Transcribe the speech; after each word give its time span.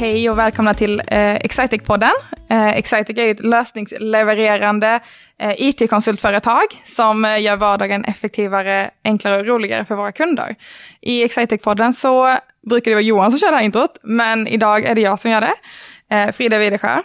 Hej 0.00 0.30
och 0.30 0.38
välkomna 0.38 0.74
till 0.74 1.00
eh, 1.06 1.36
Excitec-podden. 1.36 2.12
Eh, 2.50 2.68
Excitec 2.68 3.18
är 3.18 3.30
ett 3.30 3.44
lösningslevererande 3.44 5.00
eh, 5.38 5.54
it-konsultföretag 5.62 6.64
som 6.84 7.24
eh, 7.24 7.42
gör 7.42 7.56
vardagen 7.56 8.04
effektivare, 8.04 8.90
enklare 9.04 9.40
och 9.40 9.46
roligare 9.46 9.84
för 9.84 9.94
våra 9.94 10.12
kunder. 10.12 10.56
I 11.00 11.24
Excitec-podden 11.26 11.92
så 11.92 12.36
brukar 12.68 12.90
det 12.90 12.94
vara 12.94 13.02
Johan 13.02 13.30
som 13.30 13.38
kör 13.38 13.50
det 13.50 13.56
här 13.56 13.64
introt, 13.64 13.98
men 14.02 14.46
idag 14.46 14.84
är 14.84 14.94
det 14.94 15.00
jag 15.00 15.20
som 15.20 15.30
gör 15.30 15.40
det. 15.40 15.54
Eh, 16.16 16.32
Frida 16.32 16.58
Widesjö. 16.58 16.96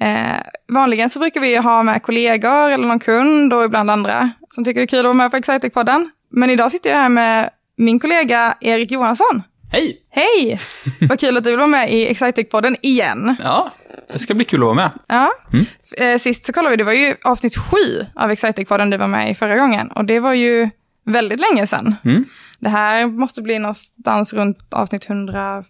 Eh, 0.00 0.36
vanligen 0.68 1.10
så 1.10 1.18
brukar 1.18 1.40
vi 1.40 1.56
ha 1.56 1.82
med 1.82 2.02
kollegor 2.02 2.70
eller 2.70 2.86
någon 2.86 3.00
kund 3.00 3.52
och 3.52 3.64
ibland 3.64 3.90
andra 3.90 4.30
som 4.54 4.64
tycker 4.64 4.80
det 4.80 4.84
är 4.84 4.86
kul 4.86 4.98
att 4.98 5.04
vara 5.04 5.14
med 5.14 5.30
på 5.30 5.36
Excitec-podden. 5.36 6.10
Men 6.30 6.50
idag 6.50 6.72
sitter 6.72 6.90
jag 6.90 6.96
här 6.96 7.08
med 7.08 7.50
min 7.76 8.00
kollega 8.00 8.54
Erik 8.60 8.90
Johansson. 8.90 9.42
Hej! 9.72 9.96
Hej! 10.10 10.60
Vad 11.00 11.20
kul 11.20 11.36
att 11.36 11.44
du 11.44 11.50
vill 11.50 11.58
vara 11.58 11.66
med 11.66 11.92
i 11.92 12.14
Excitec-podden 12.14 12.76
igen. 12.82 13.36
Ja, 13.42 13.74
det 14.12 14.18
ska 14.18 14.34
bli 14.34 14.44
kul 14.44 14.60
att 14.60 14.64
vara 14.64 14.74
med. 14.74 14.90
Ja. 15.08 15.30
Mm. 15.52 16.18
Sist 16.18 16.44
så 16.44 16.52
kollade 16.52 16.70
vi, 16.70 16.76
det 16.76 16.84
var 16.84 16.92
ju 16.92 17.14
avsnitt 17.24 17.56
sju 17.56 18.06
av 18.14 18.30
Excitec-podden 18.30 18.90
du 18.90 18.96
var 18.96 19.08
med 19.08 19.30
i 19.30 19.34
förra 19.34 19.56
gången. 19.56 19.90
Och 19.90 20.04
det 20.04 20.20
var 20.20 20.32
ju 20.32 20.70
väldigt 21.04 21.40
länge 21.40 21.66
sedan. 21.66 21.94
Mm. 22.04 22.24
Det 22.58 22.68
här 22.68 23.06
måste 23.06 23.42
bli 23.42 23.58
någonstans 23.58 24.32
runt 24.32 24.58
avsnitt 24.70 25.10
100, 25.10 25.64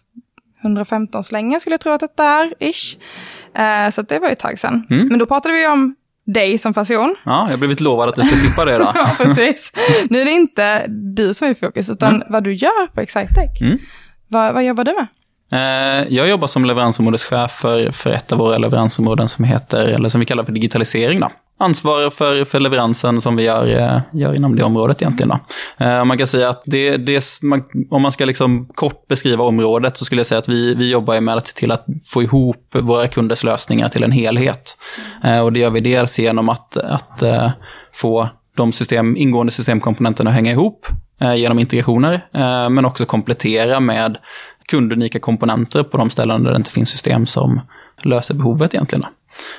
115 0.62 1.24
så 1.24 1.32
länge 1.32 1.60
skulle 1.60 1.74
jag 1.74 1.80
tro 1.80 1.92
att 1.92 2.16
det 2.16 2.22
är, 2.22 2.54
ish. 2.58 2.96
Så 3.94 4.02
det 4.02 4.18
var 4.18 4.28
ju 4.28 4.32
ett 4.32 4.38
tag 4.38 4.58
sedan. 4.58 4.86
Mm. 4.90 5.08
Men 5.08 5.18
då 5.18 5.26
pratade 5.26 5.54
vi 5.54 5.66
om 5.66 5.94
dig 6.26 6.58
som 6.58 6.74
person. 6.74 7.16
Ja, 7.24 7.44
jag 7.44 7.50
har 7.50 7.56
blivit 7.56 7.80
lovad 7.80 8.08
att 8.08 8.16
du 8.16 8.22
ska 8.22 8.36
slippa 8.36 8.64
det 8.64 8.78
då. 8.78 8.92
ja, 8.94 9.10
precis. 9.18 9.72
Nu 10.10 10.20
är 10.20 10.24
det 10.24 10.30
inte 10.30 10.86
du 10.88 11.34
som 11.34 11.48
är 11.48 11.52
i 11.52 11.54
fokus, 11.54 11.88
utan 11.88 12.14
mm. 12.14 12.26
vad 12.30 12.44
du 12.44 12.54
gör 12.54 12.86
på 12.94 13.00
Excitec. 13.00 13.60
Mm. 13.60 13.78
Vad, 14.28 14.54
vad 14.54 14.64
jobbar 14.64 14.84
du 14.84 14.94
med? 14.94 15.06
Jag 16.08 16.28
jobbar 16.28 16.46
som 16.46 16.64
leveransområdeschef 16.64 17.50
för, 17.50 17.90
för 17.90 18.10
ett 18.10 18.32
av 18.32 18.38
våra 18.38 18.58
leveransområden 18.58 19.28
som 19.28 19.44
heter, 19.44 19.84
eller 19.84 20.08
som 20.08 20.20
vi 20.20 20.26
kallar 20.26 20.44
för 20.44 20.52
digitalisering. 20.52 21.20
Då. 21.20 21.30
Ansvarar 21.62 22.10
för, 22.10 22.44
för 22.44 22.60
leveransen 22.60 23.20
som 23.20 23.36
vi 23.36 23.44
gör, 23.44 23.80
eh, 23.80 24.00
gör 24.12 24.34
inom 24.34 24.56
det 24.56 24.62
området 24.62 25.02
egentligen. 25.02 25.28
Då. 25.28 25.84
Eh, 25.84 26.04
man 26.04 26.18
kan 26.18 26.26
säga 26.26 26.48
att 26.48 26.62
det, 26.66 26.96
det, 26.96 27.42
man, 27.42 27.64
om 27.90 28.02
man 28.02 28.12
ska 28.12 28.24
liksom 28.24 28.66
kort 28.74 29.08
beskriva 29.08 29.44
området 29.44 29.96
så 29.96 30.04
skulle 30.04 30.20
jag 30.20 30.26
säga 30.26 30.38
att 30.38 30.48
vi, 30.48 30.74
vi 30.74 30.90
jobbar 30.90 31.20
med 31.20 31.36
att 31.36 31.46
se 31.46 31.54
till 31.54 31.70
att 31.70 31.86
få 32.06 32.22
ihop 32.22 32.66
våra 32.72 33.08
kunders 33.08 33.44
lösningar 33.44 33.88
till 33.88 34.02
en 34.02 34.12
helhet. 34.12 34.78
Eh, 35.24 35.40
och 35.40 35.52
det 35.52 35.60
gör 35.60 35.70
vi 35.70 35.80
dels 35.80 36.18
genom 36.18 36.48
att, 36.48 36.76
att 36.76 37.22
få 37.94 38.28
de 38.56 38.72
system, 38.72 39.16
ingående 39.16 39.52
systemkomponenterna 39.52 40.30
att 40.30 40.36
hänga 40.36 40.50
ihop 40.50 40.86
genom 41.36 41.58
integrationer, 41.58 42.26
men 42.68 42.84
också 42.84 43.04
komplettera 43.04 43.80
med 43.80 44.18
kundunika 44.68 45.20
komponenter 45.20 45.82
på 45.82 45.96
de 45.96 46.10
ställen 46.10 46.42
där 46.42 46.50
det 46.50 46.56
inte 46.56 46.70
finns 46.70 46.90
system 46.90 47.26
som 47.26 47.60
löser 48.02 48.34
behovet 48.34 48.74
egentligen. 48.74 49.04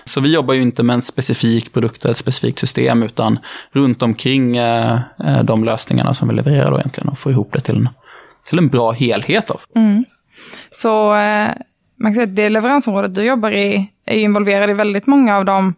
Så 0.03 0.21
vi 0.21 0.33
jobbar 0.33 0.53
ju 0.53 0.61
inte 0.61 0.83
med 0.83 0.93
en 0.93 1.01
specifik 1.01 1.73
produkt 1.73 2.03
eller 2.05 2.11
ett 2.11 2.17
specifikt 2.17 2.59
system 2.59 3.03
utan 3.03 3.39
runt 3.71 4.01
omkring 4.01 4.57
eh, 4.57 4.99
eh, 5.25 5.43
de 5.43 5.63
lösningarna 5.63 6.13
som 6.13 6.27
vi 6.27 6.35
levererar 6.35 6.71
då 6.71 6.79
egentligen 6.79 7.09
och 7.09 7.19
får 7.19 7.31
ihop 7.31 7.53
det 7.53 7.61
till 7.61 7.75
en, 7.75 7.89
till 8.45 8.57
en 8.57 8.69
bra 8.69 8.91
helhet. 8.91 9.51
Av. 9.51 9.61
Mm. 9.75 10.05
Så 10.71 11.15
eh, 11.15 11.49
man 11.95 12.11
kan 12.11 12.13
säga 12.13 12.23
att 12.23 12.35
det 12.35 12.49
leveransområdet 12.49 13.15
du 13.15 13.23
jobbar 13.23 13.51
i 13.51 13.91
är 14.05 14.17
involverad 14.17 14.69
i 14.69 14.73
väldigt 14.73 15.07
många 15.07 15.37
av 15.37 15.45
de 15.45 15.73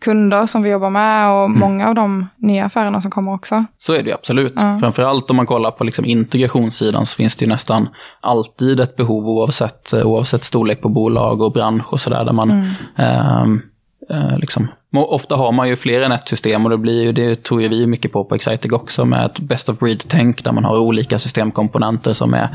kunder 0.00 0.46
som 0.46 0.62
vi 0.62 0.70
jobbar 0.70 0.90
med 0.90 1.30
och 1.30 1.44
mm. 1.44 1.58
många 1.58 1.88
av 1.88 1.94
de 1.94 2.26
nya 2.36 2.64
affärerna 2.64 3.00
som 3.00 3.10
kommer 3.10 3.34
också. 3.34 3.64
Så 3.78 3.92
är 3.92 4.02
det 4.02 4.08
ju 4.08 4.14
absolut. 4.14 4.52
Ja. 4.56 4.78
Framförallt 4.78 5.30
om 5.30 5.36
man 5.36 5.46
kollar 5.46 5.70
på 5.70 5.84
liksom 5.84 6.04
integrationssidan 6.04 7.06
så 7.06 7.16
finns 7.16 7.36
det 7.36 7.44
ju 7.44 7.48
nästan 7.48 7.88
alltid 8.20 8.80
ett 8.80 8.96
behov 8.96 9.28
oavsett, 9.28 9.94
oavsett 9.94 10.44
storlek 10.44 10.80
på 10.80 10.88
bolag 10.88 11.42
och 11.42 11.52
bransch 11.52 11.92
och 11.92 12.00
sådär 12.00 12.24
där 12.24 12.32
man 12.32 12.50
mm. 12.50 12.70
eh, 12.96 13.42
eh, 13.42 13.46
liksom 14.38 14.68
Ofta 14.92 15.36
har 15.36 15.52
man 15.52 15.68
ju 15.68 15.76
fler 15.76 16.00
än 16.00 16.12
ett 16.12 16.28
system 16.28 16.64
och 16.64 16.70
det 16.70 16.78
blir 16.78 17.02
ju, 17.02 17.12
det 17.12 17.42
tror 17.42 17.62
ju 17.62 17.68
vi 17.68 17.86
mycket 17.86 18.12
på 18.12 18.24
på 18.24 18.34
Excitec 18.34 18.72
också 18.72 19.04
med 19.04 19.26
ett 19.26 19.40
best 19.40 19.68
of 19.68 19.78
breed-tänk 19.78 20.44
där 20.44 20.52
man 20.52 20.64
har 20.64 20.78
olika 20.78 21.18
systemkomponenter 21.18 22.12
som 22.12 22.34
är, 22.34 22.48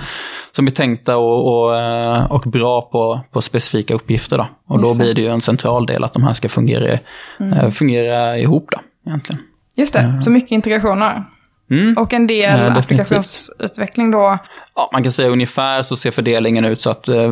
som 0.52 0.68
är 0.68 0.72
tänkta 0.72 1.18
och, 1.18 1.48
och, 1.48 2.32
och 2.32 2.52
bra 2.52 2.82
på, 2.82 3.20
på 3.32 3.42
specifika 3.42 3.94
uppgifter. 3.94 4.38
Då. 4.38 4.48
Och 4.68 4.82
då 4.82 4.96
blir 4.96 5.14
det 5.14 5.22
ju 5.22 5.28
en 5.28 5.42
central 5.42 5.86
del 5.86 6.04
att 6.04 6.14
de 6.14 6.24
här 6.24 6.34
ska 6.34 6.50
fungera, 6.50 7.00
mm. 7.40 7.72
fungera 7.72 8.38
ihop 8.38 8.70
då, 8.72 8.80
egentligen. 9.10 9.42
Just 9.76 9.94
det, 9.94 10.22
så 10.24 10.30
mycket 10.30 10.52
integrationer. 10.52 11.24
Mm. 11.72 11.98
Och 11.98 12.14
en 12.14 12.28
del 12.28 12.60
ja, 12.60 12.80
applikationsutveckling 12.80 14.12
då? 14.12 14.38
Ja, 14.76 14.90
man 14.94 15.04
kan 15.04 15.12
säga 15.12 15.30
ungefär 15.30 15.82
så 15.82 15.96
ser 15.96 16.12
fördelningen 16.12 16.66
ut 16.66 16.82
så 16.82 16.90
att 16.90 17.08
eh, 17.08 17.30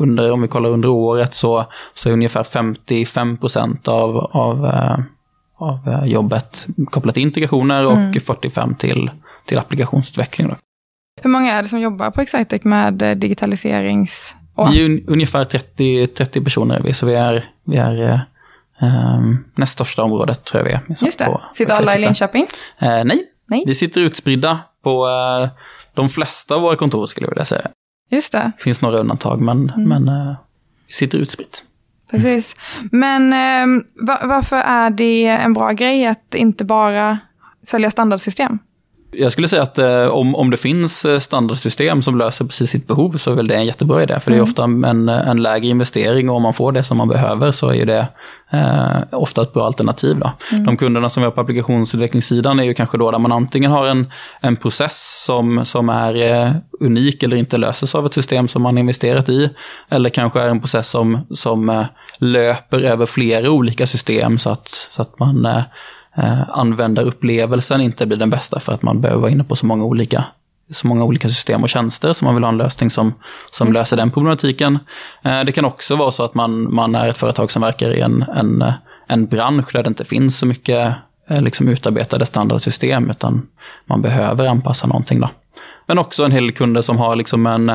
under, 0.00 0.32
om 0.32 0.42
vi 0.42 0.48
kollar 0.48 0.70
under 0.70 0.88
året 0.88 1.34
så, 1.34 1.66
så 1.94 2.08
är 2.08 2.12
ungefär 2.12 2.44
55 2.44 3.36
procent 3.36 3.88
av, 3.88 4.16
av, 4.16 4.66
eh, 4.66 4.98
av 5.58 6.06
jobbet 6.06 6.66
kopplat 6.84 7.14
till 7.14 7.22
integrationer 7.22 7.86
och 7.86 7.92
mm. 7.92 8.20
45 8.20 8.74
till, 8.74 9.10
till 9.46 9.58
applikationsutveckling. 9.58 10.48
Då. 10.48 10.56
Hur 11.22 11.30
många 11.30 11.52
är 11.52 11.62
det 11.62 11.68
som 11.68 11.80
jobbar 11.80 12.10
på 12.10 12.20
Excitec 12.20 12.64
med 12.64 12.94
digitaliserings... 12.94 14.36
Vi 14.70 14.84
är 14.84 15.10
ungefär 15.10 15.44
30, 15.44 16.06
30 16.06 16.40
personer, 16.40 16.80
vi, 16.84 16.92
så 16.92 17.06
vi 17.06 17.14
är, 17.14 17.44
vi 17.64 17.76
är 17.76 18.26
Um, 18.82 19.44
näst 19.54 19.72
största 19.72 20.02
området 20.02 20.44
tror 20.44 20.60
jag 20.60 20.68
vi 20.68 20.72
är. 20.72 21.04
Just 21.06 21.18
det. 21.18 21.40
Sitter 21.54 21.74
alla 21.74 21.96
i 21.96 22.00
Linköping? 22.00 22.42
Uh, 22.82 23.04
nej, 23.04 23.22
Nej. 23.50 23.62
Vi 23.66 23.74
sitter 23.74 24.00
utspridda 24.00 24.60
på 24.82 25.06
uh, 25.06 25.48
de 25.94 26.08
flesta 26.08 26.54
av 26.54 26.62
våra 26.62 26.76
kontor 26.76 27.06
skulle 27.06 27.26
jag 27.26 27.30
vilja 27.30 27.44
säga. 27.44 27.68
Just 28.10 28.32
det. 28.32 28.52
Det 28.56 28.62
finns 28.62 28.82
några 28.82 28.98
undantag 28.98 29.40
men, 29.40 29.70
mm. 29.70 29.88
men 29.88 30.08
uh, 30.08 30.34
vi 30.86 30.92
sitter 30.92 31.18
utspritt. 31.18 31.64
Precis. 32.10 32.56
Men 32.92 33.32
uh, 33.32 33.82
varför 34.28 34.56
är 34.56 34.90
det 34.90 35.26
en 35.26 35.52
bra 35.52 35.72
grej 35.72 36.06
att 36.06 36.34
inte 36.34 36.64
bara 36.64 37.18
sälja 37.62 37.90
standardsystem? 37.90 38.58
Jag 39.12 39.32
skulle 39.32 39.48
säga 39.48 39.62
att 39.62 39.78
eh, 39.78 40.06
om, 40.06 40.34
om 40.34 40.50
det 40.50 40.56
finns 40.56 41.04
eh, 41.04 41.18
standardsystem 41.18 42.02
som 42.02 42.18
löser 42.18 42.44
precis 42.44 42.70
sitt 42.70 42.86
behov 42.86 43.12
så 43.12 43.30
är 43.30 43.34
väl 43.34 43.46
det 43.46 43.54
en 43.54 43.66
jättebra 43.66 44.02
idé. 44.02 44.20
För 44.20 44.30
mm. 44.30 44.38
det 44.38 44.40
är 44.40 44.50
ofta 44.50 44.64
en, 44.64 45.08
en 45.08 45.42
lägre 45.42 45.66
investering 45.66 46.30
och 46.30 46.36
om 46.36 46.42
man 46.42 46.54
får 46.54 46.72
det 46.72 46.82
som 46.82 46.96
man 46.96 47.08
behöver 47.08 47.50
så 47.52 47.72
är 47.72 47.86
det 47.86 48.08
eh, 48.50 49.18
ofta 49.18 49.42
ett 49.42 49.52
bra 49.52 49.66
alternativ. 49.66 50.18
Då. 50.18 50.32
Mm. 50.52 50.66
De 50.66 50.76
kunderna 50.76 51.08
som 51.08 51.22
vi 51.22 51.24
har 51.24 51.30
på 51.30 51.40
applikationsutvecklingssidan 51.40 52.60
är 52.60 52.64
ju 52.64 52.74
kanske 52.74 52.98
då 52.98 53.10
där 53.10 53.18
man 53.18 53.32
antingen 53.32 53.70
har 53.70 53.86
en, 53.86 54.12
en 54.40 54.56
process 54.56 55.24
som, 55.26 55.64
som 55.64 55.88
är 55.88 56.14
eh, 56.14 56.50
unik 56.80 57.22
eller 57.22 57.36
inte 57.36 57.56
löses 57.56 57.94
av 57.94 58.06
ett 58.06 58.14
system 58.14 58.48
som 58.48 58.62
man 58.62 58.78
investerat 58.78 59.28
i. 59.28 59.50
Eller 59.88 60.10
kanske 60.10 60.40
är 60.40 60.48
en 60.48 60.60
process 60.60 60.88
som, 60.88 61.26
som 61.30 61.68
eh, 61.68 61.84
löper 62.18 62.80
över 62.80 63.06
flera 63.06 63.50
olika 63.50 63.86
system 63.86 64.38
så 64.38 64.50
att, 64.50 64.68
så 64.68 65.02
att 65.02 65.18
man 65.18 65.46
eh, 66.16 66.40
eh, 66.40 66.48
användarupplevelsen 66.48 67.80
inte 67.80 68.06
blir 68.06 68.16
den 68.16 68.30
bästa 68.30 68.60
för 68.60 68.72
att 68.72 68.82
man 68.82 69.00
behöver 69.00 69.20
vara 69.20 69.30
inne 69.30 69.44
på 69.44 69.56
så 69.56 69.66
många 69.66 69.84
olika 69.84 70.24
så 70.70 70.86
många 70.86 71.04
olika 71.04 71.28
system 71.28 71.62
och 71.62 71.68
tjänster 71.68 72.12
så 72.12 72.24
man 72.24 72.34
vill 72.34 72.44
ha 72.44 72.48
en 72.48 72.58
lösning 72.58 72.90
som, 72.90 73.14
som 73.50 73.72
löser 73.72 73.96
den 73.96 74.10
problematiken. 74.10 74.78
Eh, 75.22 75.40
det 75.40 75.52
kan 75.52 75.64
också 75.64 75.96
vara 75.96 76.10
så 76.10 76.22
att 76.22 76.34
man, 76.34 76.74
man 76.74 76.94
är 76.94 77.08
ett 77.08 77.18
företag 77.18 77.50
som 77.50 77.62
verkar 77.62 77.90
i 77.90 78.00
en, 78.00 78.22
en, 78.22 78.64
en 79.06 79.26
bransch 79.26 79.72
där 79.72 79.82
det 79.82 79.88
inte 79.88 80.04
finns 80.04 80.38
så 80.38 80.46
mycket 80.46 80.94
eh, 81.28 81.42
liksom 81.42 81.68
utarbetade 81.68 82.26
standardsystem 82.26 83.10
utan 83.10 83.46
man 83.86 84.02
behöver 84.02 84.46
anpassa 84.46 84.86
någonting. 84.86 85.20
Då. 85.20 85.28
Men 85.90 85.98
också 85.98 86.24
en 86.24 86.32
hel 86.32 86.52
kunder 86.52 86.80
som 86.80 86.98
har 86.98 87.16
liksom 87.16 87.46
en, 87.46 87.68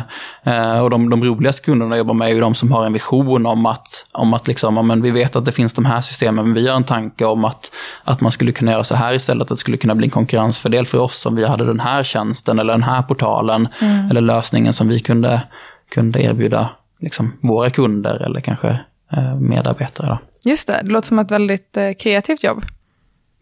eh, 0.43 0.79
och 0.79 0.89
de, 0.89 1.09
de 1.09 1.23
roligaste 1.23 1.61
kunderna 1.61 1.91
jag 1.91 1.97
jobbar 1.97 2.13
med 2.13 2.29
är 2.29 2.33
ju 2.33 2.39
de 2.39 2.55
som 2.55 2.71
har 2.71 2.85
en 2.85 2.93
vision 2.93 3.45
om 3.45 3.65
att, 3.65 4.07
om 4.11 4.33
att 4.33 4.47
liksom, 4.47 4.87
men 4.87 5.01
vi 5.01 5.11
vet 5.11 5.35
att 5.35 5.45
det 5.45 5.51
finns 5.51 5.73
de 5.73 5.85
här 5.85 6.01
systemen, 6.01 6.45
men 6.45 6.53
vi 6.53 6.67
har 6.67 6.75
en 6.75 6.83
tanke 6.83 7.25
om 7.25 7.45
att, 7.45 7.75
att 8.03 8.21
man 8.21 8.31
skulle 8.31 8.51
kunna 8.51 8.71
göra 8.71 8.83
så 8.83 8.95
här 8.95 9.13
istället, 9.13 9.41
att 9.41 9.57
det 9.57 9.57
skulle 9.57 9.77
kunna 9.77 9.95
bli 9.95 10.07
en 10.07 10.11
konkurrensfördel 10.11 10.85
för 10.85 10.97
oss 10.97 11.25
om 11.25 11.35
vi 11.35 11.45
hade 11.45 11.65
den 11.65 11.79
här 11.79 12.03
tjänsten 12.03 12.59
eller 12.59 12.73
den 12.73 12.83
här 12.83 13.01
portalen 13.01 13.67
mm. 13.79 14.09
eller 14.09 14.21
lösningen 14.21 14.73
som 14.73 14.87
vi 14.87 14.99
kunde, 14.99 15.41
kunde 15.89 16.21
erbjuda 16.21 16.69
liksom, 16.99 17.33
våra 17.41 17.69
kunder 17.69 18.25
eller 18.25 18.41
kanske 18.41 18.79
eh, 19.11 19.35
medarbetare. 19.35 20.07
Då. 20.07 20.49
Just 20.49 20.67
det, 20.67 20.81
det 20.83 20.91
låter 20.91 21.07
som 21.07 21.19
ett 21.19 21.31
väldigt 21.31 21.77
eh, 21.77 21.91
kreativt 21.99 22.43
jobb. 22.43 22.63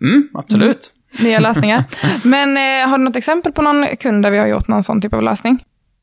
Mm, 0.02 0.30
absolut. 0.34 0.94
Mm 0.94 1.03
nya 1.20 1.40
lösningar. 1.40 1.84
Men 2.24 2.58
eh, 2.58 2.90
har 2.90 2.98
du 2.98 3.04
något 3.04 3.16
exempel 3.16 3.52
på 3.52 3.62
någon 3.62 3.86
kund 4.00 4.24
där 4.24 4.32
vi 4.32 4.38
har 4.38 4.48
gjort 4.48 4.68
någon 4.68 4.84
sån 4.84 5.02
typ 5.02 5.14
av 5.14 5.24
lösning? 5.24 5.60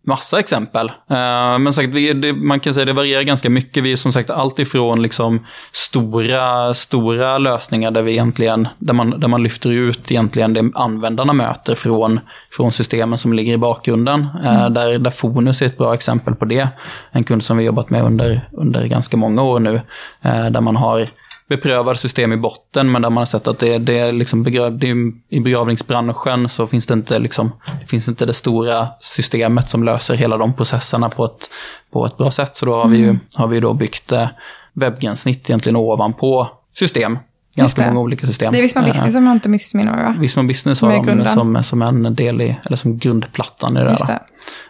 Massa 0.07 0.39
exempel. 0.39 0.89
Uh, 0.89 1.59
men 1.59 1.73
sagt, 1.73 1.89
vi, 1.89 2.13
det, 2.13 2.33
man 2.33 2.61
kan 2.61 2.75
säga 2.75 2.83
att 2.83 2.87
det 2.87 2.93
varierar 2.93 3.23
ganska 3.23 3.51
mycket. 3.51 3.85
Vi 3.85 3.93
är 3.93 3.97
som 3.97 4.13
sagt 4.13 4.31
alltifrån 4.31 5.03
liksom 5.03 5.47
stora, 5.73 6.75
stora 6.75 7.39
lösningar 7.39 7.91
där 7.91 8.03
vi 8.03 8.13
egentligen, 8.13 8.69
där 8.79 8.93
man, 8.93 9.21
där 9.21 9.29
man 9.29 9.43
lyfter 9.43 9.71
ut 9.71 10.11
egentligen 10.11 10.53
det 10.53 10.71
användarna 10.75 11.33
möter 11.33 11.75
från, 11.75 12.21
från 12.51 12.73
systemen 12.73 13.19
som 13.19 13.33
ligger 13.33 13.53
i 13.53 13.57
bakgrunden. 13.57 14.27
Eh, 14.45 14.61
mm. 14.61 14.75
Där, 14.75 14.99
där 14.99 15.11
Fonus 15.11 15.63
är 15.63 15.67
ett 15.67 15.79
bra 15.79 15.95
exempel 15.95 16.35
på 16.35 16.45
det. 16.45 16.69
En 17.11 17.25
kund 17.25 17.43
som 17.43 17.57
vi 17.57 17.65
jobbat 17.65 17.91
med 17.91 18.05
under, 18.05 18.49
under 18.53 18.87
ganska 18.87 19.17
många 19.17 19.43
år 19.43 19.61
nu. 19.61 19.75
Uh, 20.25 20.51
där 20.51 20.61
man 20.61 20.77
har 20.77 21.09
beprövade 21.51 21.99
system 21.99 22.33
i 22.33 22.37
botten, 22.37 22.93
men 22.93 23.03
där 23.03 23.11
man 23.11 23.19
har 23.21 23.27
sett 23.27 23.49
att 23.49 23.59
det, 23.59 23.79
det 23.79 23.99
är 23.99 24.13
liksom 24.13 24.43
begrav, 24.43 24.85
i 25.29 25.41
begravningsbranschen 25.41 26.49
så 26.49 26.67
finns 26.67 26.87
det 26.87 26.95
inte 26.95 27.19
liksom, 27.19 27.53
det 27.81 27.87
finns 27.87 28.09
inte 28.09 28.27
det 28.27 28.33
stora 28.33 28.89
systemet 29.01 29.69
som 29.69 29.85
löser 29.85 30.15
hela 30.15 30.37
de 30.37 30.53
processerna 30.53 31.11
på 31.11 31.25
ett, 31.25 31.51
på 31.93 32.07
ett 32.07 32.17
bra 32.17 32.31
sätt. 32.31 32.57
Så 32.57 32.67
då 32.67 32.75
har 32.75 32.89
vi 32.89 32.99
ju, 32.99 33.17
har 33.37 33.47
vi 33.47 33.61
då 33.61 33.75
byggt 33.75 34.13
eh, 34.13 34.29
webbgränssnitt 34.73 35.51
egentligen 35.51 35.77
ovanpå 35.77 36.49
system 36.73 37.19
ganska 37.57 37.87
många 37.87 38.01
olika 38.01 38.27
system. 38.27 38.53
Det 38.53 38.59
är 38.59 38.63
Visma 38.63 38.83
Business 38.83 39.13
som 39.13 39.27
jag 39.27 39.37
inte 39.37 39.49
missminner 39.49 39.93
mig 39.93 40.05
va? 40.05 40.17
Visma 40.21 40.43
Business 40.43 40.81
har 40.81 41.05
de 41.05 41.29
som, 41.29 41.63
som 41.63 41.83
en 41.83 42.15
del 42.15 42.41
i, 42.41 42.57
eller 42.65 42.77
som 42.77 42.99
grundplattan 42.99 43.77
i 43.77 43.81
det 43.81 43.97
där. 44.07 44.19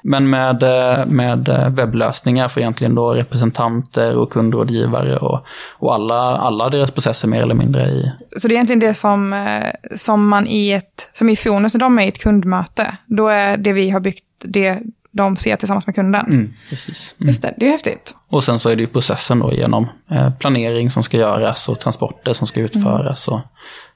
Men 0.03 0.31
med, 0.31 0.63
med 1.09 1.69
webblösningar 1.71 2.49
för 2.49 2.61
egentligen 2.61 2.95
då 2.95 3.15
representanter 3.15 4.17
och 4.17 4.33
kundrådgivare 4.33 5.17
och, 5.17 5.45
och 5.79 5.95
alla, 5.95 6.39
alla 6.39 6.71
deras 6.71 6.91
processer 6.91 7.29
mer 7.29 7.43
eller 7.43 7.55
mindre 7.55 7.83
i. 7.83 8.13
Så 8.39 8.49
det 8.49 8.55
är 8.55 8.57
egentligen 8.57 8.81
det 8.81 8.95
som, 8.95 9.33
eh, 9.33 9.97
som 9.97 10.29
man 10.29 10.47
i 10.47 10.71
ett, 10.73 11.11
som 11.13 11.29
i 11.29 11.37
Fonus, 11.37 11.75
när 11.75 11.81
de 11.81 11.99
är 11.99 12.03
i 12.03 12.09
ett 12.09 12.19
kundmöte, 12.19 12.97
då 13.07 13.29
är 13.29 13.57
det 13.57 13.73
vi 13.73 13.91
har 13.91 14.01
byggt 14.01 14.25
det 14.45 14.79
de 15.13 15.37
ser 15.37 15.57
tillsammans 15.57 15.87
med 15.87 15.95
kunden. 15.95 16.27
Mm, 16.27 16.55
precis. 16.71 17.15
Mm. 17.19 17.29
Just 17.29 17.43
det, 17.43 17.55
det 17.57 17.67
är 17.67 17.71
häftigt. 17.71 18.15
Och 18.29 18.45
sen 18.45 18.59
så 18.59 18.69
är 18.69 18.77
det 18.77 18.83
ju 18.83 18.89
processen 18.89 19.39
då 19.39 19.53
genom 19.53 19.89
eh, 20.11 20.31
planering 20.31 20.91
som 20.91 21.03
ska 21.03 21.17
göras 21.17 21.69
och 21.69 21.81
transporter 21.81 22.33
som 22.33 22.47
ska 22.47 22.61
utföras. 22.61 23.29
Mm. 23.29 23.41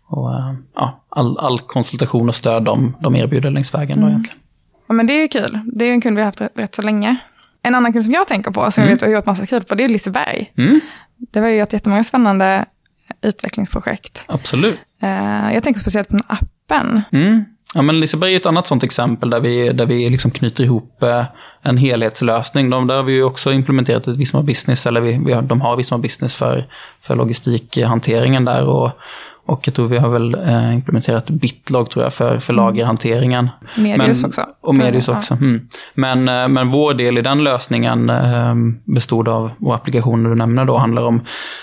Och, 0.07 0.19
och 0.19 0.35
eh, 0.35 0.55
ja, 0.75 1.05
all, 1.09 1.39
all, 1.39 1.59
konsultation 1.59 2.29
och 2.29 2.35
stöd 2.35 2.63
de, 2.63 2.97
de 3.01 3.17
erbjuder 3.17 3.51
längs 3.51 3.75
vägen 3.75 3.97
då 3.97 4.03
mm. 4.03 4.11
egentligen. 4.11 4.41
Ja 4.89 4.95
men 4.95 5.07
det 5.07 5.13
är 5.13 5.21
ju 5.21 5.29
kul. 5.29 5.61
Det 5.73 5.85
är 5.85 5.89
ju 5.89 5.93
en 5.95 6.01
kund 6.01 6.17
vi 6.17 6.23
har 6.23 6.27
haft 6.27 6.41
rätt 6.55 6.75
så 6.75 6.83
länge. 6.83 7.17
En 7.63 7.75
annan 7.75 7.93
kund 7.93 8.05
som 8.05 8.15
jag 8.15 8.29
tänker 8.29 8.51
på, 8.51 8.71
som 8.71 8.83
jag 8.83 8.89
mm. 8.89 8.97
vet 8.97 9.03
vi 9.03 9.07
har 9.07 9.19
gjort 9.19 9.27
massa 9.27 9.47
kul 9.47 9.65
på, 9.65 9.75
det 9.75 9.85
är 9.85 9.89
Liseberg. 9.89 10.53
Mm. 10.59 10.81
Det 11.33 11.41
var 11.41 11.49
ju 11.49 11.61
ett 11.61 11.73
jättemånga 11.73 12.05
spännande 12.05 12.65
utvecklingsprojekt. 13.23 14.25
Absolut. 14.29 14.79
Uh, 15.03 15.55
jag 15.55 15.63
tänker 15.63 15.81
speciellt 15.81 16.09
på 16.09 16.17
den 16.17 16.25
appen. 16.27 17.03
Mm. 17.13 17.45
Ja, 17.75 17.83
men 17.83 18.01
Liseberg 18.01 18.33
är 18.33 18.37
ett 18.37 18.47
annat 18.47 18.67
sånt 18.67 18.83
exempel 18.83 19.31
där 19.31 19.41
vi, 19.41 19.73
där 19.73 19.87
vi 19.87 20.11
liksom 20.11 20.31
knyter 20.31 20.65
ihop 20.65 21.03
eh, 21.03 21.25
en 21.63 21.77
helhetslösning. 21.77 22.71
De, 22.71 22.87
där 22.87 22.97
har 22.97 23.03
vi 23.03 23.13
ju 23.13 23.23
också 23.23 23.53
implementerat 23.53 24.07
ett 24.07 24.17
Visma 24.17 24.43
Business, 24.43 24.87
eller 24.87 25.01
vi, 25.01 25.21
vi 25.27 25.33
har, 25.33 25.43
de 25.43 25.61
har 25.61 25.77
Visma 25.77 25.99
Business 25.99 26.35
för, 26.35 26.67
för 27.01 27.17
logistikhanteringen 27.17 28.45
där. 28.45 28.67
Och, 28.67 28.91
och 29.47 29.61
jag 29.65 29.75
tror 29.75 29.89
vi 29.89 29.99
har 29.99 30.09
väl 30.09 30.35
eh, 30.35 30.75
implementerat 30.75 31.31
Bitlog 31.31 31.91
tror 31.91 32.05
jag 32.05 32.15
för, 32.15 32.39
för 32.39 32.53
mm. 32.53 32.65
lagerhanteringen. 32.65 33.49
Medius 33.77 34.23
men, 34.23 34.29
också. 34.29 34.47
Och 34.61 34.75
Medius 34.75 35.09
också. 35.09 35.35
Mm. 35.35 35.69
Men, 35.95 36.29
eh, 36.29 36.49
men 36.49 36.71
vår 36.71 36.95
del 36.95 37.19
i 37.19 37.23
den 37.23 37.45
lösningen 37.45 38.11
eh, 38.11 38.55
bestod 38.85 39.29
av, 39.29 39.51
och 39.61 39.75
applikationer 39.75 40.31
du 40.31 40.37
nämner 40.37 40.65
då, 40.65 40.77
handlar 40.77 41.03
om 41.03 41.21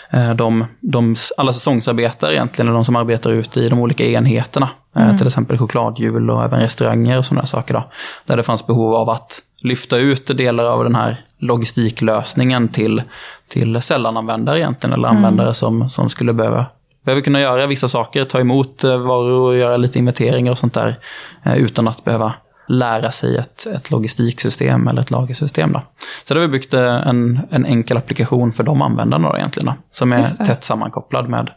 eh, 0.10 0.34
de, 0.34 0.66
de, 0.80 1.16
alla 1.38 1.54
säsongsarbetare 1.54 2.34
egentligen, 2.34 2.68
eller 2.68 2.76
de 2.76 2.84
som 2.84 2.96
arbetar 2.96 3.32
ute 3.32 3.60
i 3.60 3.70
de 3.70 3.80
olika 3.80 4.06
enheterna. 4.06 4.70
Mm. 4.96 5.18
Till 5.18 5.28
exempel 5.28 5.58
chokladhjul 5.58 6.30
och 6.30 6.44
även 6.44 6.60
restauranger 6.60 7.18
och 7.18 7.26
sådana 7.26 7.46
saker. 7.46 7.74
Då, 7.74 7.92
där 8.26 8.38
det 8.38 8.44
fanns 8.44 8.68
behov 8.68 8.96
av 8.96 9.10
att 9.10 9.42
lyfta 9.62 9.98
ut 9.98 10.38
delar 10.38 10.66
av 10.66 10.84
den 10.84 10.96
här 10.96 11.26
logistiklösningen 11.38 12.68
till, 12.68 13.04
till 13.48 13.82
sällananvändare 13.82 14.60
egentligen, 14.60 14.94
eller 14.94 15.08
mm. 15.08 15.18
användare 15.18 15.54
som, 15.54 15.90
som 15.90 16.10
skulle 16.10 16.34
behöva 16.34 16.66
behöver 17.06 17.22
kunna 17.22 17.42
göra 17.42 17.68
vissa 17.68 17.88
saker, 17.88 18.26
ta 18.26 18.40
emot 18.40 18.84
eh, 18.84 18.98
varor 18.98 19.50
och 19.50 19.58
göra 19.58 19.78
lite 19.78 20.00
inventeringar 20.00 20.52
och 20.52 20.58
sånt 20.58 20.74
där 20.74 21.00
eh, 21.44 21.58
utan 21.58 21.88
att 21.88 22.04
behöva 22.04 22.34
lära 22.68 23.12
sig 23.12 23.38
ett, 23.38 23.66
ett 23.66 23.92
logistiksystem 23.92 24.88
eller 24.88 25.02
ett 25.02 25.12
lagersystem. 25.12 25.74
Då. 25.74 25.82
Så 26.24 26.34
det 26.34 26.40
har 26.40 26.48
vi 26.48 26.52
byggt 26.52 26.74
en, 26.74 27.40
en 27.52 27.66
enkel 27.66 27.98
applikation 27.98 28.54
för 28.54 28.64
de 28.64 28.82
användarna 28.82 29.30
då 29.30 29.38
egentligen, 29.38 29.66
då, 29.66 29.74
som 29.92 30.14
är 30.14 30.46
tätt 30.46 30.64
sammankopplad 30.64 31.30
med, 31.30 31.50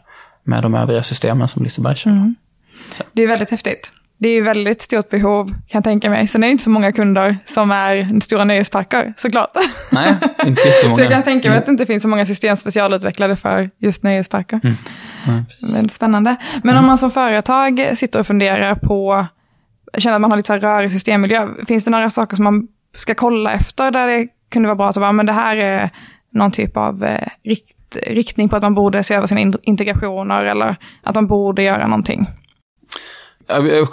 med 0.43 0.63
de 0.63 0.75
övriga 0.75 1.03
systemen 1.03 1.47
som 1.47 1.63
Liseberg 1.63 1.95
kör. 1.95 2.11
Mm. 2.11 2.35
Det 3.13 3.23
är 3.23 3.27
väldigt 3.27 3.51
häftigt. 3.51 3.91
Det 4.17 4.29
är 4.29 4.33
ju 4.33 4.41
väldigt 4.41 4.81
stort 4.81 5.09
behov, 5.09 5.47
kan 5.47 5.57
jag 5.67 5.83
tänka 5.83 6.09
mig. 6.09 6.27
Sen 6.27 6.43
är 6.43 6.47
det 6.47 6.51
inte 6.51 6.63
så 6.63 6.69
många 6.69 6.91
kunder 6.91 7.37
som 7.45 7.71
är 7.71 8.19
stora 8.19 8.43
nöjesparker, 8.43 9.13
såklart. 9.17 9.51
Nej, 9.91 10.15
inte 10.45 10.61
jättemånga. 10.61 10.95
så 10.97 11.03
jag 11.03 11.11
kan 11.11 11.23
tänka 11.23 11.49
mig 11.49 11.57
att 11.57 11.65
det 11.65 11.71
inte 11.71 11.85
finns 11.85 12.03
så 12.03 12.09
många 12.09 12.25
system 12.25 12.57
specialutvecklade 12.57 13.35
för 13.35 13.69
just 13.77 14.03
nöjesparker. 14.03 14.59
Mm. 14.63 14.75
Väldigt 15.73 15.93
spännande. 15.93 16.35
Men 16.63 16.71
mm. 16.71 16.83
om 16.83 16.87
man 16.87 16.97
som 16.97 17.11
företag 17.11 17.91
sitter 17.95 18.19
och 18.19 18.27
funderar 18.27 18.75
på, 18.75 19.25
känner 19.97 20.15
att 20.15 20.21
man 20.21 20.31
har 20.31 20.37
lite 20.37 20.47
så 20.47 20.53
här 20.53 20.59
rörig 20.59 20.91
systemmiljö, 20.91 21.47
finns 21.67 21.85
det 21.85 21.91
några 21.91 22.09
saker 22.09 22.35
som 22.35 22.43
man 22.43 22.67
ska 22.95 23.15
kolla 23.15 23.51
efter 23.51 23.91
där 23.91 24.07
det 24.07 24.27
kunde 24.49 24.67
vara 24.67 24.75
bra 24.75 24.87
att 24.87 24.95
bara, 24.95 25.11
men 25.11 25.25
det 25.25 25.33
här 25.33 25.55
är 25.55 25.89
någon 26.33 26.51
typ 26.51 26.77
av 26.77 27.03
eh, 27.03 27.27
rikt, 27.43 27.97
riktning 28.07 28.49
på 28.49 28.55
att 28.55 28.63
man 28.63 28.75
borde 28.75 29.03
se 29.03 29.13
över 29.13 29.27
sina 29.27 29.57
integrationer 29.61 30.45
eller 30.45 30.75
att 31.03 31.15
man 31.15 31.27
borde 31.27 31.63
göra 31.63 31.87
någonting? 31.87 32.27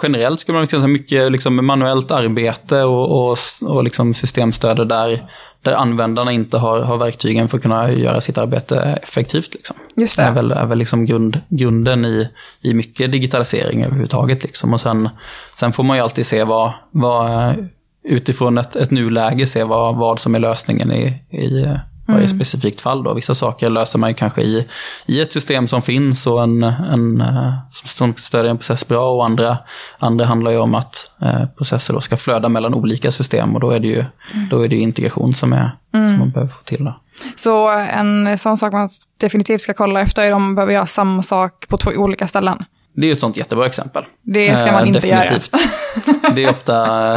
Generellt 0.03 0.39
skulle 0.39 0.57
man 0.57 0.67
säga 0.67 0.87
mycket 0.87 1.31
liksom 1.31 1.65
manuellt 1.65 2.11
arbete 2.11 2.83
och, 2.83 3.31
och, 3.31 3.37
och 3.61 3.83
liksom 3.83 4.13
systemstöd 4.13 4.89
där, 4.89 5.29
där 5.63 5.73
användarna 5.73 6.31
inte 6.31 6.57
har, 6.57 6.79
har 6.79 6.97
verktygen 6.97 7.49
för 7.49 7.57
att 7.57 7.61
kunna 7.61 7.91
göra 7.91 8.21
sitt 8.21 8.37
arbete 8.37 8.99
effektivt. 9.03 9.53
Liksom. 9.53 9.75
Just 9.95 10.17
det. 10.17 10.23
är 10.23 10.31
väl, 10.31 10.51
är 10.51 10.65
väl 10.65 10.77
liksom 10.77 11.05
grund, 11.05 11.41
grunden 11.49 12.05
i, 12.05 12.29
i 12.61 12.73
mycket 12.73 13.11
digitalisering 13.11 13.83
överhuvudtaget. 13.83 14.43
Liksom. 14.43 14.73
Och 14.73 14.81
sen, 14.81 15.09
sen 15.55 15.73
får 15.73 15.83
man 15.83 15.97
ju 15.97 16.03
alltid 16.03 16.25
se 16.25 16.43
vad, 16.43 16.71
vad 16.91 17.55
utifrån 18.03 18.57
ett, 18.57 18.75
ett 18.75 18.91
nuläge, 18.91 19.47
se 19.47 19.63
vad, 19.63 19.95
vad 19.95 20.19
som 20.19 20.35
är 20.35 20.39
lösningen 20.39 20.91
i, 20.91 21.07
i 21.37 21.77
varje 22.05 22.25
mm. 22.25 22.35
specifikt 22.35 22.81
fall. 22.81 23.03
Då. 23.03 23.13
Vissa 23.13 23.35
saker 23.35 23.69
löser 23.69 23.99
man 23.99 24.09
ju 24.09 24.13
kanske 24.13 24.41
i, 24.41 24.67
i 25.05 25.21
ett 25.21 25.33
system 25.33 25.67
som 25.67 25.81
finns 25.81 26.27
och 26.27 26.43
en, 26.43 26.63
en, 26.63 27.21
eh, 27.21 27.53
som 27.71 28.15
stödjer 28.15 28.51
en 28.51 28.57
process 28.57 28.87
bra 28.87 29.11
och 29.11 29.25
andra, 29.25 29.57
andra 29.99 30.25
handlar 30.25 30.51
ju 30.51 30.57
om 30.57 30.75
att 30.75 31.11
eh, 31.21 31.45
processer 31.45 31.93
då 31.93 32.01
ska 32.01 32.17
flöda 32.17 32.49
mellan 32.49 32.73
olika 32.73 33.11
system 33.11 33.53
och 33.53 33.59
då 33.59 33.71
är 33.71 33.79
det 33.79 33.87
ju, 33.87 33.99
mm. 33.99 34.49
då 34.49 34.61
är 34.61 34.67
det 34.67 34.75
integration 34.75 35.33
som, 35.33 35.53
är, 35.53 35.77
mm. 35.93 36.09
som 36.09 36.19
man 36.19 36.31
behöver 36.31 36.51
få 36.51 36.63
till. 36.63 36.85
Då. 36.85 36.95
Så 37.35 37.69
en 37.69 38.37
sån 38.37 38.57
sak 38.57 38.73
man 38.73 38.89
definitivt 39.19 39.61
ska 39.61 39.73
kolla 39.73 40.01
efter 40.01 40.21
är 40.21 40.33
om 40.33 40.43
man 40.43 40.55
behöver 40.55 40.73
göra 40.73 40.85
samma 40.85 41.23
sak 41.23 41.67
på 41.67 41.77
två 41.77 41.91
olika 41.91 42.27
ställen? 42.27 42.65
Det 42.95 43.07
är 43.07 43.11
ett 43.11 43.19
sånt 43.19 43.37
jättebra 43.37 43.65
exempel. 43.65 44.03
Det 44.21 44.57
ska 44.57 44.71
man 44.71 44.81
eh, 44.81 44.87
inte 44.87 44.99
Definitivt. 44.99 45.55
göra. 45.55 46.35
det 46.35 46.43
är, 46.43 46.49
ofta, 46.49 46.75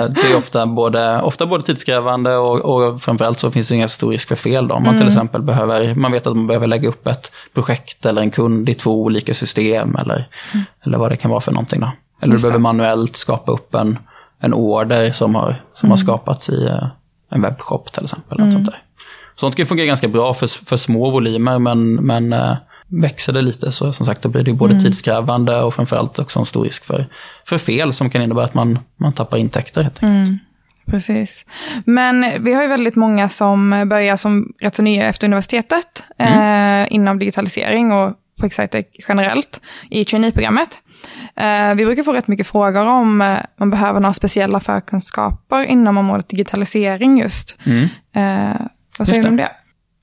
det 0.09 0.33
är 0.33 0.37
ofta, 0.37 0.67
både, 0.67 1.23
ofta 1.23 1.47
både 1.47 1.65
tidskrävande 1.65 2.37
och, 2.37 2.61
och 2.61 3.03
framförallt 3.03 3.39
så 3.39 3.51
finns 3.51 3.69
det 3.69 3.75
ingen 3.75 3.89
stor 3.89 4.11
risk 4.11 4.29
för 4.29 4.37
fel. 4.37 4.69
Då. 4.69 4.75
Om 4.75 4.83
man 4.83 4.95
mm. 4.95 5.01
till 5.01 5.09
exempel 5.09 5.43
behöver, 5.43 5.95
man 5.95 6.13
vet 6.13 6.27
att 6.27 6.37
man 6.37 6.47
behöver 6.47 6.67
lägga 6.67 6.89
upp 6.89 7.07
ett 7.07 7.33
projekt 7.55 8.07
eller 8.07 8.23
en 8.23 8.31
kund 8.31 8.69
i 8.69 8.75
två 8.75 9.03
olika 9.03 9.35
system 9.35 9.97
eller, 9.97 10.29
mm. 10.55 10.67
eller 10.87 10.99
vad 10.99 11.11
det 11.11 11.17
kan 11.17 11.31
vara 11.31 11.41
för 11.41 11.53
någonting. 11.53 11.81
Då. 11.81 11.93
Eller 12.23 12.33
Just 12.33 12.43
du 12.43 12.49
behöver 12.49 12.63
manuellt 12.63 13.17
skapa 13.17 13.53
upp 13.53 13.75
en, 13.75 13.99
en 14.41 14.55
order 14.55 15.13
som 15.13 15.35
har, 15.35 15.63
som 15.75 15.87
mm. 15.87 15.91
har 15.91 15.97
skapats 15.97 16.51
i 16.51 16.67
eh, 16.67 16.87
en 17.31 17.43
webbshop 17.43 17.93
till 17.93 18.05
exempel. 18.05 18.41
Mm. 18.41 18.53
sånt, 18.53 18.67
där. 18.67 18.83
sånt 19.35 19.57
kan 19.57 19.67
fungera 19.67 19.87
ganska 19.87 20.09
bra 20.09 20.35
för, 20.35 20.65
för 20.65 20.77
små 20.77 21.11
volymer 21.11 21.59
men, 21.59 21.95
men 21.95 22.33
eh, 22.33 22.57
växer 22.89 23.33
det 23.33 23.43
lite 23.43 23.73
så 23.73 23.93
som 23.93 24.07
sagt 24.07 24.23
då 24.23 24.29
blir 24.29 24.43
det 24.43 24.53
både 24.53 24.73
mm. 24.73 24.85
tidskrävande 24.85 25.63
och 25.63 25.75
framförallt 25.75 26.19
också 26.19 26.39
en 26.39 26.47
stor 26.47 26.65
risk 26.65 26.85
för, 26.85 27.07
för 27.47 27.59
fel 27.59 27.93
som 27.93 28.11
kan 28.11 28.23
innebära 28.23 28.45
att 28.45 28.55
man, 28.55 28.79
man 28.97 29.13
tappar 29.13 29.37
intäkter 29.37 29.83
helt 29.83 30.03
enkelt. 30.03 30.29
Mm. 30.29 30.39
Precis. 30.87 31.47
Men 31.85 32.45
vi 32.45 32.53
har 32.53 32.63
ju 32.63 32.69
väldigt 32.69 32.97
många 32.97 33.29
som 33.29 33.89
börjar 33.89 34.17
som 34.17 34.53
rätt 34.63 34.75
så 34.75 34.83
nya 34.83 35.07
efter 35.07 35.27
universitetet 35.27 36.03
mm. 36.19 36.83
eh, 36.83 36.95
inom 36.95 37.19
digitalisering 37.19 37.93
och 37.93 38.13
på 38.41 38.47
Excitec 38.47 38.87
generellt 39.09 39.61
i 39.91 40.05
traineeprogrammet. 40.05 40.79
Eh, 41.37 41.75
vi 41.75 41.85
brukar 41.85 42.03
få 42.03 42.13
rätt 42.13 42.29
mycket 42.29 42.47
frågor 42.47 42.87
om 42.87 43.21
eh, 43.21 43.39
man 43.57 43.71
behöver 43.71 44.01
några 44.01 44.15
speciella 44.15 44.61
förkunskaper 44.61 45.65
inom 45.65 45.99
området 45.99 46.29
digitalisering 46.29 47.19
just. 47.19 47.57
Mm. 47.65 47.89
Eh, 48.15 48.61
vad 48.99 49.09
säger 49.09 49.23
du 49.23 49.29
om 49.29 49.37
det? 49.37 49.51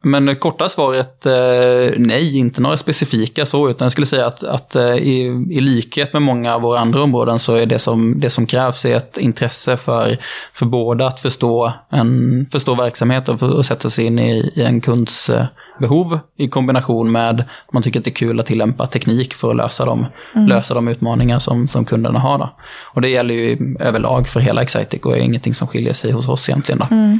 Men 0.05 0.35
korta 0.35 0.69
svaret 0.69 1.25
eh, 1.25 1.93
nej, 1.97 2.37
inte 2.37 2.61
några 2.61 2.77
specifika 2.77 3.45
så, 3.45 3.69
utan 3.69 3.85
jag 3.85 3.91
skulle 3.91 4.07
säga 4.07 4.25
att, 4.25 4.43
att 4.43 4.75
eh, 4.75 4.95
i, 4.95 5.45
i 5.51 5.61
likhet 5.61 6.13
med 6.13 6.21
många 6.21 6.55
av 6.55 6.61
våra 6.61 6.79
andra 6.79 7.03
områden 7.03 7.39
så 7.39 7.55
är 7.55 7.65
det 7.65 7.79
som, 7.79 8.19
det 8.19 8.29
som 8.29 8.45
krävs 8.45 8.85
är 8.85 8.95
ett 8.95 9.17
intresse 9.17 9.77
för, 9.77 10.17
för 10.53 10.65
båda 10.65 11.07
att 11.07 11.21
förstå, 11.21 11.73
en, 11.89 12.45
förstå 12.51 12.75
verksamhet 12.75 13.29
och, 13.29 13.39
för, 13.39 13.49
och 13.49 13.65
sätta 13.65 13.89
sig 13.89 14.05
in 14.05 14.19
i, 14.19 14.51
i 14.55 14.63
en 14.63 14.81
kunds 14.81 15.29
eh, 15.29 15.45
behov 15.79 16.19
i 16.37 16.47
kombination 16.47 17.11
med 17.11 17.39
att 17.39 17.73
man 17.73 17.83
tycker 17.83 17.99
att 17.99 18.05
det 18.05 18.11
är 18.11 18.15
kul 18.15 18.39
att 18.39 18.45
tillämpa 18.45 18.87
teknik 18.87 19.33
för 19.33 19.49
att 19.49 19.57
lösa 19.57 19.85
de, 19.85 20.05
mm. 20.35 20.47
lösa 20.47 20.73
de 20.73 20.87
utmaningar 20.87 21.39
som, 21.39 21.67
som 21.67 21.85
kunderna 21.85 22.19
har. 22.19 22.37
Då. 22.37 22.55
Och 22.93 23.01
det 23.01 23.09
gäller 23.09 23.35
ju 23.35 23.75
överlag 23.79 24.27
för 24.27 24.39
hela 24.39 24.61
Excitec 24.61 25.01
och 25.01 25.17
är 25.17 25.21
ingenting 25.21 25.53
som 25.53 25.67
skiljer 25.67 25.93
sig 25.93 26.11
hos 26.11 26.29
oss 26.29 26.49
egentligen. 26.49 26.79
Då. 26.79 26.95
Mm. 26.95 27.19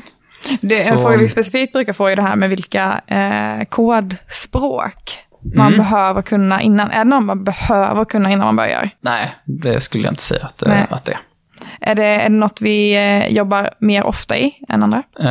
Det, 0.62 0.78
så... 0.78 0.94
En 0.94 1.00
fråga 1.00 1.18
vi 1.18 1.30
specifikt 1.30 1.74
brukar 1.74 1.94
få 1.94 2.08
är 2.08 2.16
det 2.16 2.22
här 2.22 2.36
med 2.36 2.50
vilka 2.50 3.02
eh, 3.08 3.66
kodspråk 3.70 5.18
man 5.56 5.68
mm. 5.68 5.78
behöver 5.78 6.22
kunna 6.22 6.62
innan. 6.62 6.92
Är 6.92 6.98
det 6.98 7.04
någon 7.04 7.26
man 7.26 7.44
behöver 7.44 8.06
kunna 8.06 8.32
innan 8.32 8.46
man 8.46 8.56
börjar? 8.56 8.90
Nej, 9.02 9.36
det 9.46 9.82
skulle 9.82 10.04
jag 10.04 10.12
inte 10.12 10.24
säga 10.24 10.46
att, 10.46 10.64
att 10.92 11.06
det 11.06 11.12
är. 11.12 11.20
Är 11.82 11.96
det, 11.96 12.06
är 12.06 12.30
det 12.30 12.36
något 12.36 12.62
vi 12.62 12.96
eh, 12.96 13.28
jobbar 13.34 13.70
mer 13.80 14.04
ofta 14.04 14.38
i 14.38 14.54
än 14.70 14.84
andra? 14.84 15.04
Uh, 15.20 15.30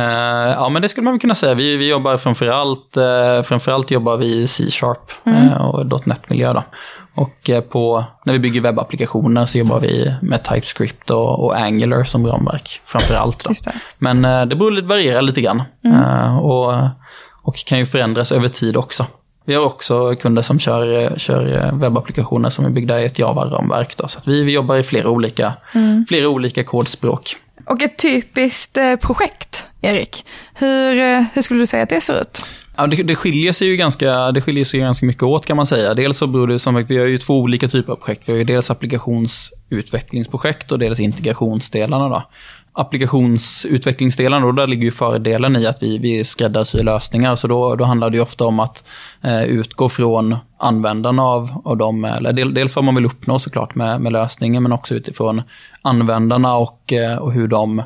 ja, 0.51 0.69
men 0.69 0.81
det 0.81 0.89
skulle 0.89 1.05
man 1.05 1.19
kunna 1.19 1.35
säga. 1.35 1.53
Vi, 1.53 1.77
vi 1.77 1.89
jobbar 1.89 2.17
framförallt, 2.17 2.97
uh, 2.97 3.43
framförallt 3.43 3.91
jobbar 3.91 4.17
vi 4.17 4.41
i 4.41 4.47
C-sharp 4.47 5.11
mm. 5.25 5.47
uh, 5.47 5.53
och 5.53 6.07
.NET-miljö. 6.07 6.53
Då. 6.53 6.63
Och 7.15 7.49
på, 7.69 8.05
när 8.25 8.33
vi 8.33 8.39
bygger 8.39 8.61
webbapplikationer 8.61 9.45
så 9.45 9.57
jobbar 9.57 9.79
vi 9.79 10.13
med 10.21 10.43
TypeScript 10.43 11.09
och, 11.09 11.45
och 11.45 11.57
Angular 11.57 12.03
som 12.03 12.27
ramverk 12.27 12.81
framförallt. 12.85 13.43
Då. 13.43 13.49
Det. 13.49 13.73
Men 13.97 14.21
det 14.49 14.55
beror, 14.55 14.81
varierar 14.81 15.21
lite 15.21 15.41
grann. 15.41 15.63
Mm. 15.85 16.39
och, 16.39 16.75
och 17.43 17.55
kan 17.55 17.79
ju 17.79 17.85
förändras 17.85 18.31
över 18.31 18.47
tid 18.47 18.77
också. 18.77 19.05
Vi 19.45 19.55
har 19.55 19.65
också 19.65 20.15
kunder 20.15 20.41
som 20.41 20.59
kör, 20.59 21.13
kör 21.17 21.71
webbapplikationer 21.79 22.49
som 22.49 22.65
är 22.65 22.69
byggda 22.69 23.01
i 23.01 23.05
ett 23.05 23.19
Java-ramverk. 23.19 23.95
Så 24.07 24.19
vi, 24.25 24.43
vi 24.43 24.51
jobbar 24.51 24.75
i 24.75 24.83
flera 24.83 25.09
olika, 25.09 25.53
mm. 25.73 26.05
flera 26.09 26.27
olika 26.27 26.63
kodspråk. 26.63 27.35
Och 27.65 27.81
ett 27.81 27.97
typiskt 27.97 28.77
eh, 28.77 28.95
projekt, 28.95 29.67
Erik, 29.83 30.25
hur, 30.53 30.99
eh, 30.99 31.23
hur 31.33 31.41
skulle 31.41 31.59
du 31.59 31.65
säga 31.65 31.83
att 31.83 31.89
det 31.89 32.01
ser 32.01 32.21
ut? 32.21 32.45
Ja, 32.77 32.87
det, 32.87 33.03
det, 33.03 33.15
skiljer 33.15 33.53
sig 33.53 33.67
ju 33.67 33.75
ganska, 33.75 34.31
det 34.31 34.41
skiljer 34.41 34.65
sig 34.65 34.79
ganska 34.79 35.05
mycket 35.05 35.23
åt 35.23 35.45
kan 35.45 35.57
man 35.57 35.65
säga. 35.65 35.93
Dels 35.93 36.17
så 36.17 36.27
beror 36.27 36.47
det 36.47 36.59
som 36.59 36.75
att 36.75 36.91
vi 36.91 36.97
har 36.97 37.05
ju 37.05 37.17
två 37.17 37.39
olika 37.39 37.67
typer 37.67 37.91
av 37.91 37.95
projekt. 37.95 38.21
Vi 38.25 38.31
har 38.31 38.37
ju 38.37 38.43
dels 38.43 38.71
applikationsutvecklingsprojekt 38.71 40.71
och 40.71 40.79
dels 40.79 40.99
integrationsdelarna. 40.99 42.09
Då 42.09 42.23
applikationsutvecklingsdelen, 42.73 44.41
då, 44.41 44.51
där 44.51 44.67
ligger 44.67 44.83
ju 44.83 44.91
fördelen 44.91 45.55
i 45.55 45.65
att 45.65 45.83
vi, 45.83 45.97
vi 45.97 46.25
skräddarsyr 46.25 46.83
lösningar. 46.83 47.35
Så 47.35 47.47
då, 47.47 47.75
då 47.75 47.83
handlar 47.83 48.09
det 48.09 48.17
ju 48.17 48.23
ofta 48.23 48.45
om 48.45 48.59
att 48.59 48.83
eh, 49.21 49.43
utgå 49.43 49.89
från 49.89 50.35
användarna 50.57 51.23
av, 51.23 51.61
av 51.65 51.77
dem. 51.77 52.05
Eller 52.05 52.33
del, 52.33 52.53
dels 52.53 52.75
vad 52.75 52.85
man 52.85 52.95
vill 52.95 53.05
uppnå 53.05 53.39
såklart 53.39 53.75
med, 53.75 54.01
med 54.01 54.13
lösningen, 54.13 54.63
men 54.63 54.71
också 54.71 54.95
utifrån 54.95 55.41
användarna 55.81 56.57
och, 56.57 56.93
eh, 56.93 57.17
och 57.17 57.33
hur 57.33 57.47
de 57.47 57.79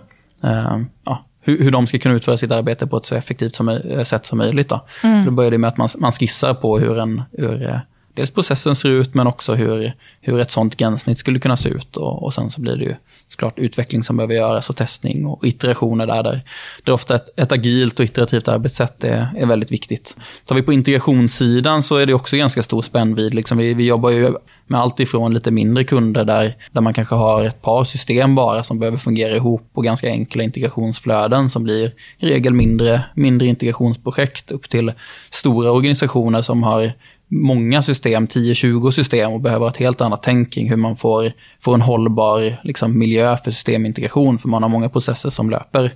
eh, 0.44 0.78
ja, 1.06 1.24
hur, 1.48 1.64
hur 1.64 1.72
de 1.72 1.88
ska 1.88 2.00
kunna 2.00 2.16
utföra 2.16 2.38
sitt 2.38 2.52
arbete 2.52 2.88
på 2.88 2.98
ett 2.98 3.06
så 3.06 3.16
effektivt 3.16 3.56
som, 3.56 3.80
sätt 4.04 4.26
som 4.26 4.38
möjligt. 4.38 4.70
Då. 4.70 4.86
Mm. 5.04 5.26
Då 5.26 5.32
börjar 5.32 5.52
det 5.52 5.58
med 5.58 5.68
att 5.68 5.78
man, 5.78 5.90
man 5.98 6.12
skissar 6.12 6.54
på 6.54 6.80
hur 6.80 7.00
en, 7.00 7.22
hur, 7.32 7.70
eh, 7.70 7.80
dels 8.18 8.32
processen 8.32 8.76
ser 8.76 8.90
ut 8.90 9.14
men 9.14 9.28
också 9.28 9.54
hur, 9.54 9.94
hur 10.22 10.40
ett 10.40 10.52
sånt 10.52 10.78
gränssnitt 10.78 11.18
skulle 11.18 11.40
kunna 11.40 11.58
se 11.58 11.70
ut. 11.70 11.98
Och, 11.98 12.24
och 12.24 12.34
sen 12.34 12.50
så 12.50 12.62
blir 12.62 12.76
det 12.76 12.84
ju 12.84 12.96
såklart 13.30 13.60
utveckling 13.60 14.04
som 14.04 14.18
behöver 14.18 14.34
göras 14.34 14.70
och 14.70 14.76
testning 14.76 15.26
och 15.26 15.46
iterationer 15.46 16.08
där. 16.08 16.24
Där, 16.24 16.42
är 16.86 16.92
ofta 16.92 17.16
ett, 17.16 17.40
ett 17.40 17.52
agilt 17.52 18.00
och 18.00 18.06
iterativt 18.06 18.48
arbetssätt 18.48 19.04
är, 19.04 19.28
är 19.38 19.46
väldigt 19.46 19.72
viktigt. 19.72 20.18
Tar 20.46 20.56
vi 20.56 20.62
på 20.62 20.74
integrationssidan 20.74 21.84
så 21.84 21.96
är 21.96 22.06
det 22.06 22.14
också 22.14 22.38
ganska 22.38 22.64
stor 22.64 22.82
spännvidd. 22.82 23.34
Liksom 23.34 23.58
vi, 23.58 23.74
vi 23.74 23.86
jobbar 23.86 24.10
ju 24.10 24.34
med 24.68 24.80
allt 24.80 25.00
ifrån 25.00 25.34
lite 25.34 25.52
mindre 25.52 25.84
kunder 25.84 26.26
där, 26.26 26.56
där 26.72 26.82
man 26.82 26.94
kanske 26.94 27.16
har 27.16 27.44
ett 27.44 27.62
par 27.62 27.84
system 27.84 28.36
bara 28.36 28.64
som 28.64 28.80
behöver 28.80 28.98
fungera 28.98 29.36
ihop 29.36 29.70
och 29.74 29.84
ganska 29.84 30.08
enkla 30.08 30.44
integrationsflöden 30.44 31.50
som 31.50 31.64
blir 31.64 31.92
i 32.20 32.26
regel 32.26 32.54
mindre, 32.54 33.04
mindre 33.16 33.48
integrationsprojekt 33.48 34.52
upp 34.52 34.70
till 34.70 34.92
stora 35.30 35.72
organisationer 35.72 36.42
som 36.42 36.64
har 36.64 36.92
många 37.28 37.82
system, 37.82 38.28
10-20 38.28 38.92
system 38.92 39.32
och 39.32 39.42
behöver 39.42 39.68
ett 39.68 39.78
helt 39.78 40.02
annat 40.02 40.24
tänk 40.24 40.54
kring 40.54 40.70
hur 40.70 40.78
man 40.78 40.96
får, 40.96 41.32
får 41.60 41.74
en 41.74 41.82
hållbar 41.82 42.62
liksom, 42.64 43.00
miljö 43.00 43.38
för 43.38 43.52
systemintegration, 43.52 44.40
för 44.40 44.50
man 44.50 44.64
har 44.64 44.70
många 44.70 44.90
processer 44.90 45.30
som 45.30 45.50
löper 45.50 45.94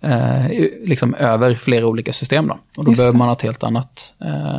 eh, 0.00 0.46
liksom 0.84 1.14
över 1.14 1.54
flera 1.54 1.86
olika 1.86 2.12
system. 2.12 2.46
Då. 2.46 2.58
Och 2.76 2.84
då 2.84 2.90
behöver 2.90 3.18
man 3.18 3.28
ha 3.28 3.32
ett 3.32 3.42
helt 3.42 3.62
annat, 3.62 4.14
eh, 4.24 4.58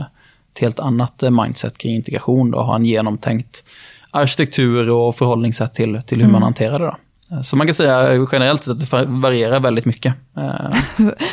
ett 0.53 0.59
helt 0.59 0.79
annat 0.79 1.23
mindset 1.31 1.77
kring 1.77 1.95
integration 1.95 2.51
då, 2.51 2.57
och 2.57 2.65
ha 2.65 2.75
en 2.75 2.85
genomtänkt 2.85 3.63
arkitektur 4.11 4.89
och 4.89 5.15
förhållningssätt 5.15 5.73
till, 5.73 6.01
till 6.01 6.17
hur 6.17 6.23
mm. 6.23 6.31
man 6.31 6.43
hanterar 6.43 6.79
det. 6.79 6.85
Då. 6.85 6.97
Så 7.41 7.55
man 7.55 7.67
kan 7.67 7.73
säga 7.73 8.27
generellt 8.31 8.67
att 8.67 8.79
det 8.79 9.05
varierar 9.05 9.59
väldigt 9.59 9.85
mycket. 9.85 10.13
Eh, 10.37 10.77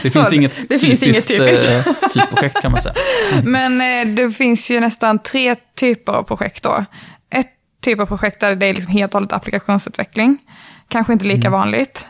det 0.02 0.10
finns 0.10 0.32
inget 0.32 0.56
det 0.68 0.78
typiskt, 0.78 1.04
finns 1.04 1.30
inget 1.30 1.48
typiskt. 1.48 1.86
Eh, 1.86 2.08
typprojekt 2.08 2.62
kan 2.62 2.72
man 2.72 2.80
säga. 2.80 2.94
Mm. 3.32 3.52
Men 3.78 4.08
eh, 4.08 4.14
det 4.14 4.30
finns 4.30 4.70
ju 4.70 4.80
nästan 4.80 5.18
tre 5.18 5.56
typer 5.80 6.12
av 6.12 6.22
projekt 6.22 6.62
då. 6.62 6.84
Ett 7.30 7.50
typ 7.84 8.00
av 8.00 8.06
projekt 8.06 8.40
där 8.40 8.54
det 8.54 8.66
är 8.66 8.74
liksom 8.74 8.92
helt 8.92 9.14
och 9.14 9.20
hållet 9.20 9.32
applikationsutveckling. 9.32 10.38
Kanske 10.88 11.12
inte 11.12 11.24
lika 11.24 11.48
mm. 11.48 11.52
vanligt. 11.52 12.06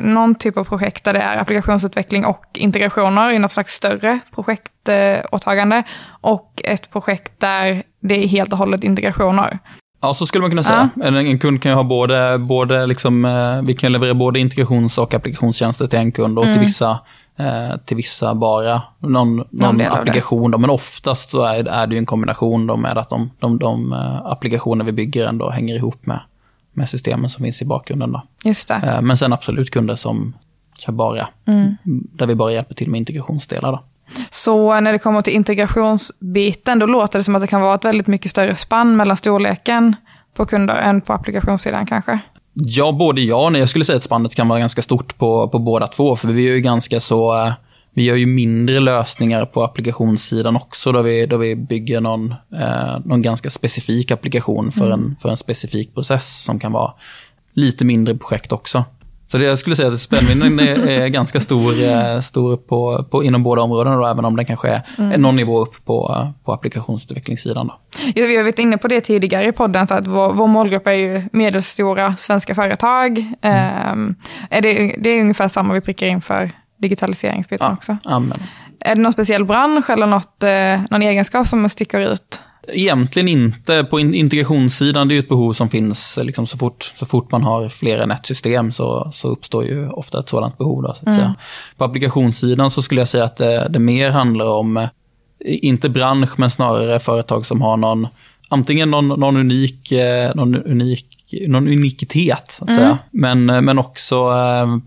Någon 0.00 0.34
typ 0.34 0.56
av 0.56 0.64
projekt 0.64 1.04
där 1.04 1.12
det 1.12 1.20
är 1.20 1.36
applikationsutveckling 1.36 2.24
och 2.24 2.44
integrationer 2.54 3.30
i 3.30 3.38
något 3.38 3.52
slags 3.52 3.72
större 3.72 4.18
projektåtagande. 4.34 5.82
och 6.20 6.60
ett 6.64 6.90
projekt 6.90 7.32
där 7.40 7.82
det 8.00 8.24
är 8.24 8.28
helt 8.28 8.52
och 8.52 8.58
hållet 8.58 8.84
integrationer. 8.84 9.58
Ja, 10.00 10.14
så 10.14 10.26
skulle 10.26 10.42
man 10.42 10.50
kunna 10.50 10.62
säga. 10.62 10.88
Ja. 10.96 11.04
En, 11.04 11.16
en, 11.16 11.38
kund 11.38 11.62
kan 11.62 11.72
ju 11.72 11.76
ha 11.76 11.82
både, 11.82 12.38
både 12.38 12.86
liksom, 12.86 13.24
eh, 13.24 13.62
vi 13.62 13.74
kan 13.74 13.92
leverera 13.92 14.14
både 14.14 14.38
integrations 14.38 14.98
och 14.98 15.14
applikationstjänster 15.14 15.86
till 15.86 15.98
en 15.98 16.12
kund 16.12 16.38
och 16.38 16.44
mm. 16.44 16.58
till 16.58 16.66
vissa 16.66 17.00
eh, 17.36 17.76
till 17.84 17.96
vissa 17.96 18.34
bara 18.34 18.82
någon, 18.98 19.44
någon, 19.50 19.80
applikation. 19.80 20.50
Då, 20.50 20.58
men 20.58 20.70
oftast 20.70 21.30
så 21.30 21.42
är, 21.42 21.64
är 21.64 21.86
det 21.86 21.94
ju 21.94 21.98
en 21.98 22.06
kombination 22.06 22.66
då 22.66 22.76
med 22.76 22.98
att 22.98 23.08
de, 23.08 23.30
de, 23.38 23.58
de 23.58 23.92
uh, 23.92 24.26
applikationer 24.26 24.84
vi 24.84 24.92
bygger 24.92 25.26
ändå 25.26 25.50
hänger 25.50 25.74
ihop 25.74 26.06
med, 26.06 26.20
med 26.72 26.88
systemen 26.88 27.30
som 27.30 27.44
finns 27.44 27.62
i 27.62 27.64
bakgrunden. 27.64 28.12
Då. 28.12 28.22
Just 28.44 28.68
det. 28.68 28.98
Men 29.02 29.16
sen 29.16 29.32
absolut 29.32 29.70
kunder 29.70 29.94
som 29.94 30.34
kör 30.78 30.92
bara, 30.92 31.28
mm. 31.46 31.76
där 32.12 32.26
vi 32.26 32.34
bara 32.34 32.52
hjälper 32.52 32.74
till 32.74 32.90
med 32.90 32.98
integrationsdelar. 32.98 33.72
Då. 33.72 33.82
Så 34.30 34.80
när 34.80 34.92
det 34.92 34.98
kommer 34.98 35.22
till 35.22 35.32
integrationsbiten, 35.32 36.78
då 36.78 36.86
låter 36.86 37.18
det 37.18 37.24
som 37.24 37.34
att 37.34 37.42
det 37.42 37.46
kan 37.46 37.60
vara 37.60 37.74
ett 37.74 37.84
väldigt 37.84 38.06
mycket 38.06 38.30
större 38.30 38.54
spann 38.54 38.96
mellan 38.96 39.16
storleken 39.16 39.96
på 40.36 40.46
kunder 40.46 40.74
än 40.74 41.00
på 41.00 41.12
applikationssidan 41.12 41.86
kanske? 41.86 42.18
Ja, 42.52 42.92
både 42.92 43.20
ja 43.20 43.44
och 43.44 43.52
nej. 43.52 43.60
Jag 43.60 43.68
skulle 43.68 43.84
säga 43.84 43.96
att 43.96 44.04
spannet 44.04 44.34
kan 44.34 44.48
vara 44.48 44.58
ganska 44.58 44.82
stort 44.82 45.18
på, 45.18 45.48
på 45.48 45.58
båda 45.58 45.86
två, 45.86 46.16
för 46.16 46.28
vi 46.28 46.48
är 46.48 46.54
ju 46.54 46.60
ganska 46.60 47.00
så... 47.00 47.52
Vi 47.94 48.02
gör 48.02 48.16
ju 48.16 48.26
mindre 48.26 48.80
lösningar 48.80 49.44
på 49.44 49.64
applikationssidan 49.64 50.56
också, 50.56 50.92
då 50.92 51.02
vi, 51.02 51.26
då 51.26 51.36
vi 51.36 51.56
bygger 51.56 52.00
någon, 52.00 52.34
eh, 52.54 52.98
någon 53.04 53.22
ganska 53.22 53.50
specifik 53.50 54.10
applikation 54.10 54.72
för, 54.72 54.86
mm. 54.86 55.00
en, 55.00 55.16
för 55.20 55.28
en 55.28 55.36
specifik 55.36 55.94
process 55.94 56.44
som 56.44 56.60
kan 56.60 56.72
vara 56.72 56.92
lite 57.52 57.84
mindre 57.84 58.14
projekt 58.14 58.52
också. 58.52 58.84
Så 59.26 59.38
det, 59.38 59.44
jag 59.44 59.58
skulle 59.58 59.76
säga 59.76 59.88
att 59.88 59.98
spännvidden 59.98 60.60
är, 60.60 60.88
är 60.88 61.08
ganska 61.08 61.40
stor, 61.40 61.82
eh, 61.82 62.20
stor 62.20 62.56
på, 62.56 63.04
på, 63.10 63.24
inom 63.24 63.42
båda 63.42 63.62
områdena, 63.62 63.96
då, 63.96 64.06
även 64.06 64.24
om 64.24 64.36
den 64.36 64.46
kanske 64.46 64.68
är 64.68 64.82
mm. 64.98 65.20
någon 65.22 65.36
nivå 65.36 65.62
upp 65.62 65.84
på, 65.84 66.28
på 66.44 66.52
applikationsutvecklingssidan. 66.52 67.66
Då. 67.66 67.74
Ja, 68.14 68.26
vi 68.26 68.36
har 68.36 68.42
varit 68.42 68.58
inne 68.58 68.78
på 68.78 68.88
det 68.88 69.00
tidigare 69.00 69.44
i 69.44 69.52
podden, 69.52 69.88
så 69.88 69.94
att 69.94 70.06
vår, 70.06 70.32
vår 70.32 70.46
målgrupp 70.46 70.86
är 70.86 70.92
ju 70.92 71.22
medelstora 71.32 72.16
svenska 72.16 72.54
företag. 72.54 73.24
Mm. 73.42 74.14
Är 74.50 74.60
det, 74.60 74.96
det 74.98 75.10
är 75.10 75.20
ungefär 75.20 75.48
samma 75.48 75.74
vi 75.74 75.80
prickar 75.80 76.06
in 76.06 76.20
för 76.20 76.50
digitaliseringsbiten 76.78 77.66
ja, 77.66 77.72
också. 77.72 77.96
Amen. 78.04 78.38
Är 78.80 78.94
det 78.94 79.00
någon 79.00 79.12
speciell 79.12 79.44
bransch 79.44 79.90
eller 79.90 80.06
något, 80.06 80.42
eh, 80.42 80.80
någon 80.90 81.02
egenskap 81.02 81.48
som 81.48 81.68
sticker 81.68 82.12
ut? 82.12 82.42
Egentligen 82.68 83.28
inte. 83.28 83.84
På 83.84 84.00
integrationssidan, 84.00 85.08
det 85.08 85.12
är 85.12 85.16
ju 85.16 85.20
ett 85.20 85.28
behov 85.28 85.52
som 85.52 85.68
finns 85.68 86.18
liksom 86.22 86.46
så, 86.46 86.58
fort, 86.58 86.92
så 86.96 87.06
fort 87.06 87.30
man 87.30 87.42
har 87.42 87.68
fler 87.68 87.98
än 87.98 88.10
ett 88.10 88.26
system 88.26 88.72
så, 88.72 89.08
så 89.12 89.28
uppstår 89.28 89.64
ju 89.64 89.88
ofta 89.88 90.20
ett 90.20 90.28
sådant 90.28 90.58
behov. 90.58 90.82
Då, 90.82 90.94
så 90.94 91.20
mm. 91.20 91.32
På 91.76 91.84
applikationssidan 91.84 92.70
så 92.70 92.82
skulle 92.82 93.00
jag 93.00 93.08
säga 93.08 93.24
att 93.24 93.36
det, 93.36 93.68
det 93.70 93.78
mer 93.78 94.10
handlar 94.10 94.48
om, 94.48 94.76
eh, 94.76 94.88
inte 95.44 95.88
bransch, 95.88 96.38
men 96.38 96.50
snarare 96.50 97.00
företag 97.00 97.46
som 97.46 97.62
har 97.62 97.76
någon, 97.76 98.08
antingen 98.48 98.90
någon, 98.90 99.08
någon 99.08 99.36
unik, 99.36 99.92
eh, 99.92 100.34
någon 100.34 100.54
unik 100.54 101.12
någon 101.48 101.68
unikitet, 101.68 102.50
så 102.50 102.64
att 102.64 102.70
mm. 102.70 102.80
säga. 102.80 102.98
Men, 103.10 103.50
eh, 103.50 103.60
men 103.60 103.78
också 103.78 104.32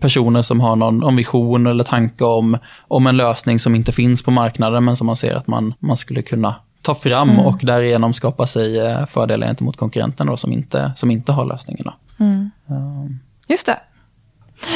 personer 0.00 0.42
som 0.42 0.60
har 0.60 0.76
någon, 0.76 0.98
någon 0.98 1.16
vision 1.16 1.66
eller 1.66 1.84
tanke 1.84 2.24
om, 2.24 2.58
om 2.88 3.06
en 3.06 3.16
lösning 3.16 3.58
som 3.58 3.74
inte 3.74 3.92
finns 3.92 4.22
på 4.22 4.30
marknaden, 4.30 4.84
men 4.84 4.96
som 4.96 5.06
man 5.06 5.16
ser 5.16 5.34
att 5.34 5.46
man, 5.46 5.74
man 5.78 5.96
skulle 5.96 6.22
kunna 6.22 6.56
ta 6.82 6.94
fram 6.94 7.30
mm. 7.30 7.46
och 7.46 7.60
därigenom 7.62 8.12
skapa 8.12 8.46
sig 8.46 8.78
eh, 8.78 9.06
fördelar 9.06 9.46
gentemot 9.46 9.76
konkurrenterna 9.76 10.30
då, 10.30 10.36
som, 10.36 10.52
inte, 10.52 10.92
som 10.96 11.10
inte 11.10 11.32
har 11.32 11.44
lösningarna. 11.44 11.94
Mm. 12.20 12.50
Um. 12.66 13.20
Just 13.48 13.66
det. 13.66 13.78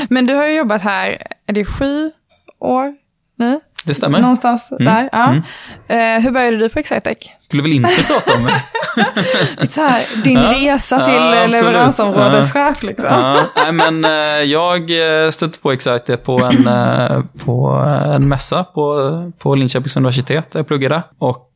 Men 0.09 0.27
du 0.27 0.35
har 0.35 0.47
ju 0.47 0.55
jobbat 0.55 0.83
här, 0.83 1.19
är 1.47 1.53
det 1.53 1.65
sju 1.65 2.11
år 2.59 2.97
nu? 3.37 3.61
Det 3.85 3.95
stämmer. 3.95 4.21
Någonstans 4.21 4.73
mm. 4.73 4.85
där. 4.85 5.09
Ja. 5.13 5.25
Mm. 5.25 5.43
Uh, 6.19 6.25
hur 6.25 6.31
började 6.31 6.57
du 6.57 6.69
på 6.69 6.79
Excitec? 6.79 7.19
Skulle 7.47 7.63
väl 7.63 7.73
inte 7.73 7.91
prata 8.07 8.39
om 8.39 8.45
det. 8.45 8.63
så 9.69 9.81
här, 9.81 10.23
din 10.25 10.41
ja, 10.41 10.53
resa 10.53 11.05
till 11.05 11.15
ja, 11.15 11.47
leveransområdeschef 11.47 12.83
liksom. 12.83 13.07
Ja, 13.09 13.47
nej, 13.57 13.73
men 13.73 14.05
uh, 14.05 14.45
jag 14.45 14.81
eh, 15.25 15.31
stötte 15.31 15.59
på 15.59 15.73
Excitec 15.73 16.21
på 16.23 16.39
en, 16.39 16.69
uh, 16.69 17.25
på 17.45 17.71
en 18.15 18.29
mässa 18.29 18.65
på, 18.65 19.33
på 19.39 19.55
Linköpings 19.55 19.97
universitet 19.97 20.51
där 20.53 20.61
jag 20.61 20.67
pluggade. 20.67 21.03
Och 21.19 21.51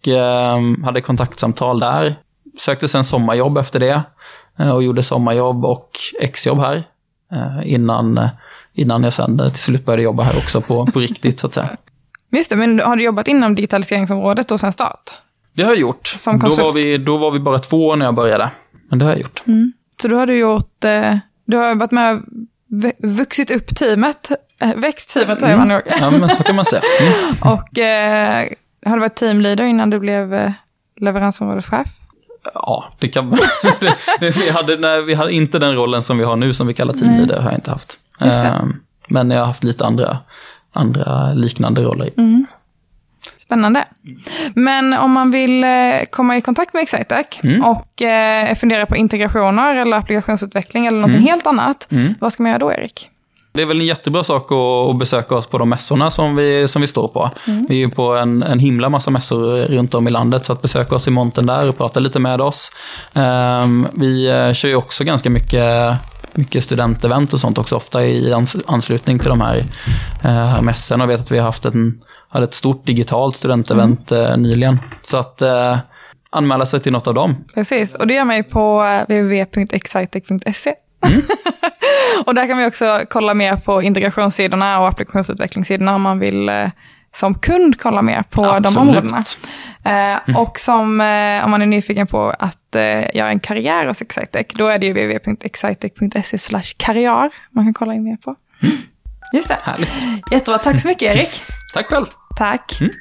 hade 0.85 1.01
kontaktsamtal 1.01 1.81
där. 1.81 2.19
Sökte 2.59 2.89
sen 2.89 3.05
sommarjobb 3.05 3.59
efter 3.59 3.81
det. 3.81 4.03
och 4.73 4.83
gjorde 4.83 5.03
sommarjobb 5.03 5.65
och 5.65 5.91
exjobb 6.21 6.59
här. 6.61 6.89
innan, 7.65 8.29
innan 8.75 9.05
jag 9.05 9.13
sen 9.13 9.51
till 9.53 9.63
slut 9.63 9.85
började 9.85 10.03
jobba 10.03 10.23
här 10.23 10.37
också 10.37 10.61
på, 10.61 10.87
på 10.87 10.99
riktigt 10.99 11.39
så 11.39 11.47
att 11.47 11.55
säga. 11.55 11.69
Just 12.31 12.51
det, 12.51 12.57
men 12.57 12.81
har 12.81 12.97
du 12.97 13.03
jobbat 13.03 13.29
inom 13.29 13.55
digitaliseringsområdet 13.55 14.51
och 14.51 14.61
sen 14.61 14.73
start? 14.73 15.11
Det 15.53 15.63
har 15.63 15.71
jag 15.71 15.81
gjort. 15.81 16.07
Som 16.07 16.39
då, 16.39 16.55
var 16.55 16.73
vi, 16.73 16.99
då 16.99 17.17
var 17.17 17.31
vi 17.31 17.39
bara 17.39 17.59
två 17.59 17.97
när 17.97 18.05
jag 18.05 18.15
började. 18.15 18.51
Men 18.91 18.99
det 18.99 19.05
har 19.05 19.13
jag 19.13 19.21
gjort. 19.21 19.43
Mm. 19.47 19.73
Så 20.03 20.09
då 20.09 20.17
har 20.17 20.27
du 20.27 20.39
gjort 20.39 20.85
eh, 20.85 21.17
Du 21.45 21.57
har 21.57 21.75
varit 21.75 21.91
med 21.91 22.15
och 22.15 22.21
vuxit 22.99 23.51
upp 23.51 23.77
teamet, 23.77 24.31
äh, 24.61 24.75
växt 24.77 25.15
teamet 25.15 25.41
man 25.41 25.69
nog. 25.69 25.83
Ja, 26.01 26.11
men 26.11 26.29
så 26.29 26.43
kan 26.43 26.57
man 26.57 26.65
säga. 26.65 26.83
Mm. 27.01 27.53
och 27.55 27.79
eh, 27.79 28.49
har 28.87 28.97
du 28.97 29.01
varit 29.01 29.15
teamleader 29.15 29.65
innan 29.65 29.91
du 29.91 29.99
blev 29.99 30.35
eh, 30.35 30.53
leveransområdeschef? 31.01 31.89
Ja, 32.55 32.85
det 32.99 33.09
kan 33.09 33.31
vi 34.21 34.51
hade, 34.51 34.77
nej, 34.77 35.03
vi 35.03 35.15
hade 35.15 35.33
inte 35.33 35.59
den 35.59 35.75
rollen 35.75 36.03
som 36.03 36.19
vi 36.19 36.25
har 36.25 36.37
nu 36.37 36.53
som 36.53 36.67
vi 36.67 36.75
kallar 36.75 36.95
teamleader, 36.95 37.41
har 37.41 37.51
jag 37.51 37.59
inte 37.59 37.71
haft. 37.71 37.99
Um, 38.21 38.81
men 39.09 39.31
jag 39.31 39.41
har 39.41 39.47
haft 39.47 39.65
lite 39.65 39.87
andra, 39.87 40.19
andra 40.79 41.33
liknande 41.35 41.83
roller. 41.83 42.11
Mm. 42.17 42.47
Spännande. 43.39 43.85
Men 44.55 44.95
om 44.95 45.13
man 45.13 45.31
vill 45.31 45.65
eh, 45.65 45.71
komma 46.11 46.37
i 46.37 46.41
kontakt 46.41 46.75
med 46.75 46.83
Excitec 46.83 47.27
mm. 47.43 47.65
och 47.65 48.03
eh, 48.03 48.55
fundera 48.55 48.87
på 48.87 48.97
integrationer 48.97 49.75
eller 49.75 49.97
applikationsutveckling 49.97 50.87
eller 50.87 51.01
något 51.01 51.11
mm. 51.11 51.23
helt 51.23 51.47
annat, 51.47 51.93
mm. 51.93 52.15
vad 52.21 52.33
ska 52.33 52.43
man 52.43 52.51
göra 52.51 52.59
då, 52.59 52.73
Erik? 52.73 53.11
Det 53.59 53.63
är 53.63 53.67
väl 53.67 53.81
en 53.81 53.87
jättebra 53.87 54.25
sak 54.25 54.53
att, 54.53 54.99
besöka 54.99 55.35
oss 55.35 55.47
på 55.47 55.59
de 55.59 55.69
mässorna 55.69 56.11
som 56.11 56.37
vi, 56.37 56.69
som 56.69 56.83
vi 56.83 56.89
står 56.89 57.09
på. 57.09 57.31
Mm. 57.47 57.67
Vi 57.69 57.75
är 57.75 57.79
ju 57.79 57.91
på 57.91 58.17
en, 58.17 58.43
en 58.43 58.59
himla 58.59 58.89
massa 58.89 59.11
mässor 59.11 59.61
runt 59.61 59.95
om 59.95 60.09
i 60.09 60.11
landet, 60.11 60.45
så 60.45 60.53
att 60.53 60.63
besöka 60.63 60.95
oss 60.95 61.09
i 61.09 61.11
monten 61.11 61.47
där 61.47 61.69
och 61.69 61.79
prata 61.79 62.01
lite 62.01 62.19
med 62.19 62.41
oss. 62.41 62.71
Um, 63.13 63.89
vi 63.95 64.31
uh, 64.31 64.53
kör 64.53 64.69
ju 64.69 64.77
också 64.77 65.05
ganska 65.05 65.31
mycket 65.31 65.99
mycket 66.33 66.65
studentevent 66.65 67.33
och 67.33 67.41
sånt 67.41 67.59
också, 67.59 67.77
ofta 67.77 68.05
i 68.05 68.33
ans 68.33 68.57
anslutning 68.67 69.19
till 69.19 69.29
de 69.29 69.41
här, 69.41 69.65
uh, 70.25 70.63
mässorna. 70.63 71.05
Jag 71.05 71.09
vet 71.09 71.21
att 71.21 71.31
vi 71.31 71.39
har 71.39 71.47
haft 71.47 71.65
en, 71.65 72.01
hade 72.29 72.45
ett 72.45 72.55
stort 72.55 72.87
digitalt 72.87 73.37
studentevent 73.37 74.13
mm. 74.13 74.31
uh, 74.31 74.37
nyligen. 74.37 74.79
Så 75.03 75.17
att 75.17 75.43
uh, 75.43 75.79
anmäla 76.31 76.67
sig 76.67 76.81
till 76.81 76.93
något 76.93 77.07
av 77.07 77.15
dem. 77.15 77.45
Precis, 77.55 77.95
och 77.95 78.07
det 78.07 78.15
gör 78.15 78.25
man 78.25 78.37
ju 78.37 78.43
på 78.43 78.85
www.excitec.se. 79.09 80.75
Mm. 81.07 81.21
och 82.27 82.35
där 82.35 82.47
kan 82.47 82.59
vi 82.59 82.67
också 82.67 83.01
kolla 83.11 83.35
mer 83.35 83.57
på 83.57 83.83
integrationssidorna 83.83 84.81
och 84.81 84.89
applikationsutvecklingssidorna 84.89 85.95
om 85.95 86.03
man 86.03 86.19
vill 86.19 86.49
eh, 86.49 86.69
som 87.15 87.35
kund 87.35 87.81
kolla 87.81 88.03
mer 88.03 88.23
på 88.23 88.45
Absolut. 88.45 88.75
de 88.75 88.81
områdena. 88.81 89.25
Eh, 89.85 89.93
mm. 89.93 90.37
Och 90.37 90.59
som, 90.61 91.01
eh, 91.01 91.45
om 91.45 91.51
man 91.51 91.63
är 91.63 91.67
nyfiken 91.67 92.07
på 92.07 92.35
att 92.39 92.55
göra 93.15 93.29
en 93.29 93.41
karriär 93.41 93.87
hos 93.87 94.03
Excitec, 94.03 94.47
då 94.55 94.67
är 94.67 94.79
det 94.79 94.87
ju 94.87 94.93
www.excitec.se 94.93 96.61
karriär 96.77 97.31
man 97.51 97.65
kan 97.65 97.75
kolla 97.75 97.95
in 97.95 98.05
mer 98.05 98.17
på. 98.17 98.35
Mm. 98.63 98.77
Just 99.33 99.49
det. 99.49 99.59
Härligt. 99.63 99.93
Jättebra, 100.33 100.59
tack 100.59 100.83
så 100.83 100.89
mycket 100.89 101.17
Erik. 101.17 101.43
Tack 101.75 101.87
själv. 101.87 102.07
Tack. 102.39 102.81
Mm. 102.81 102.93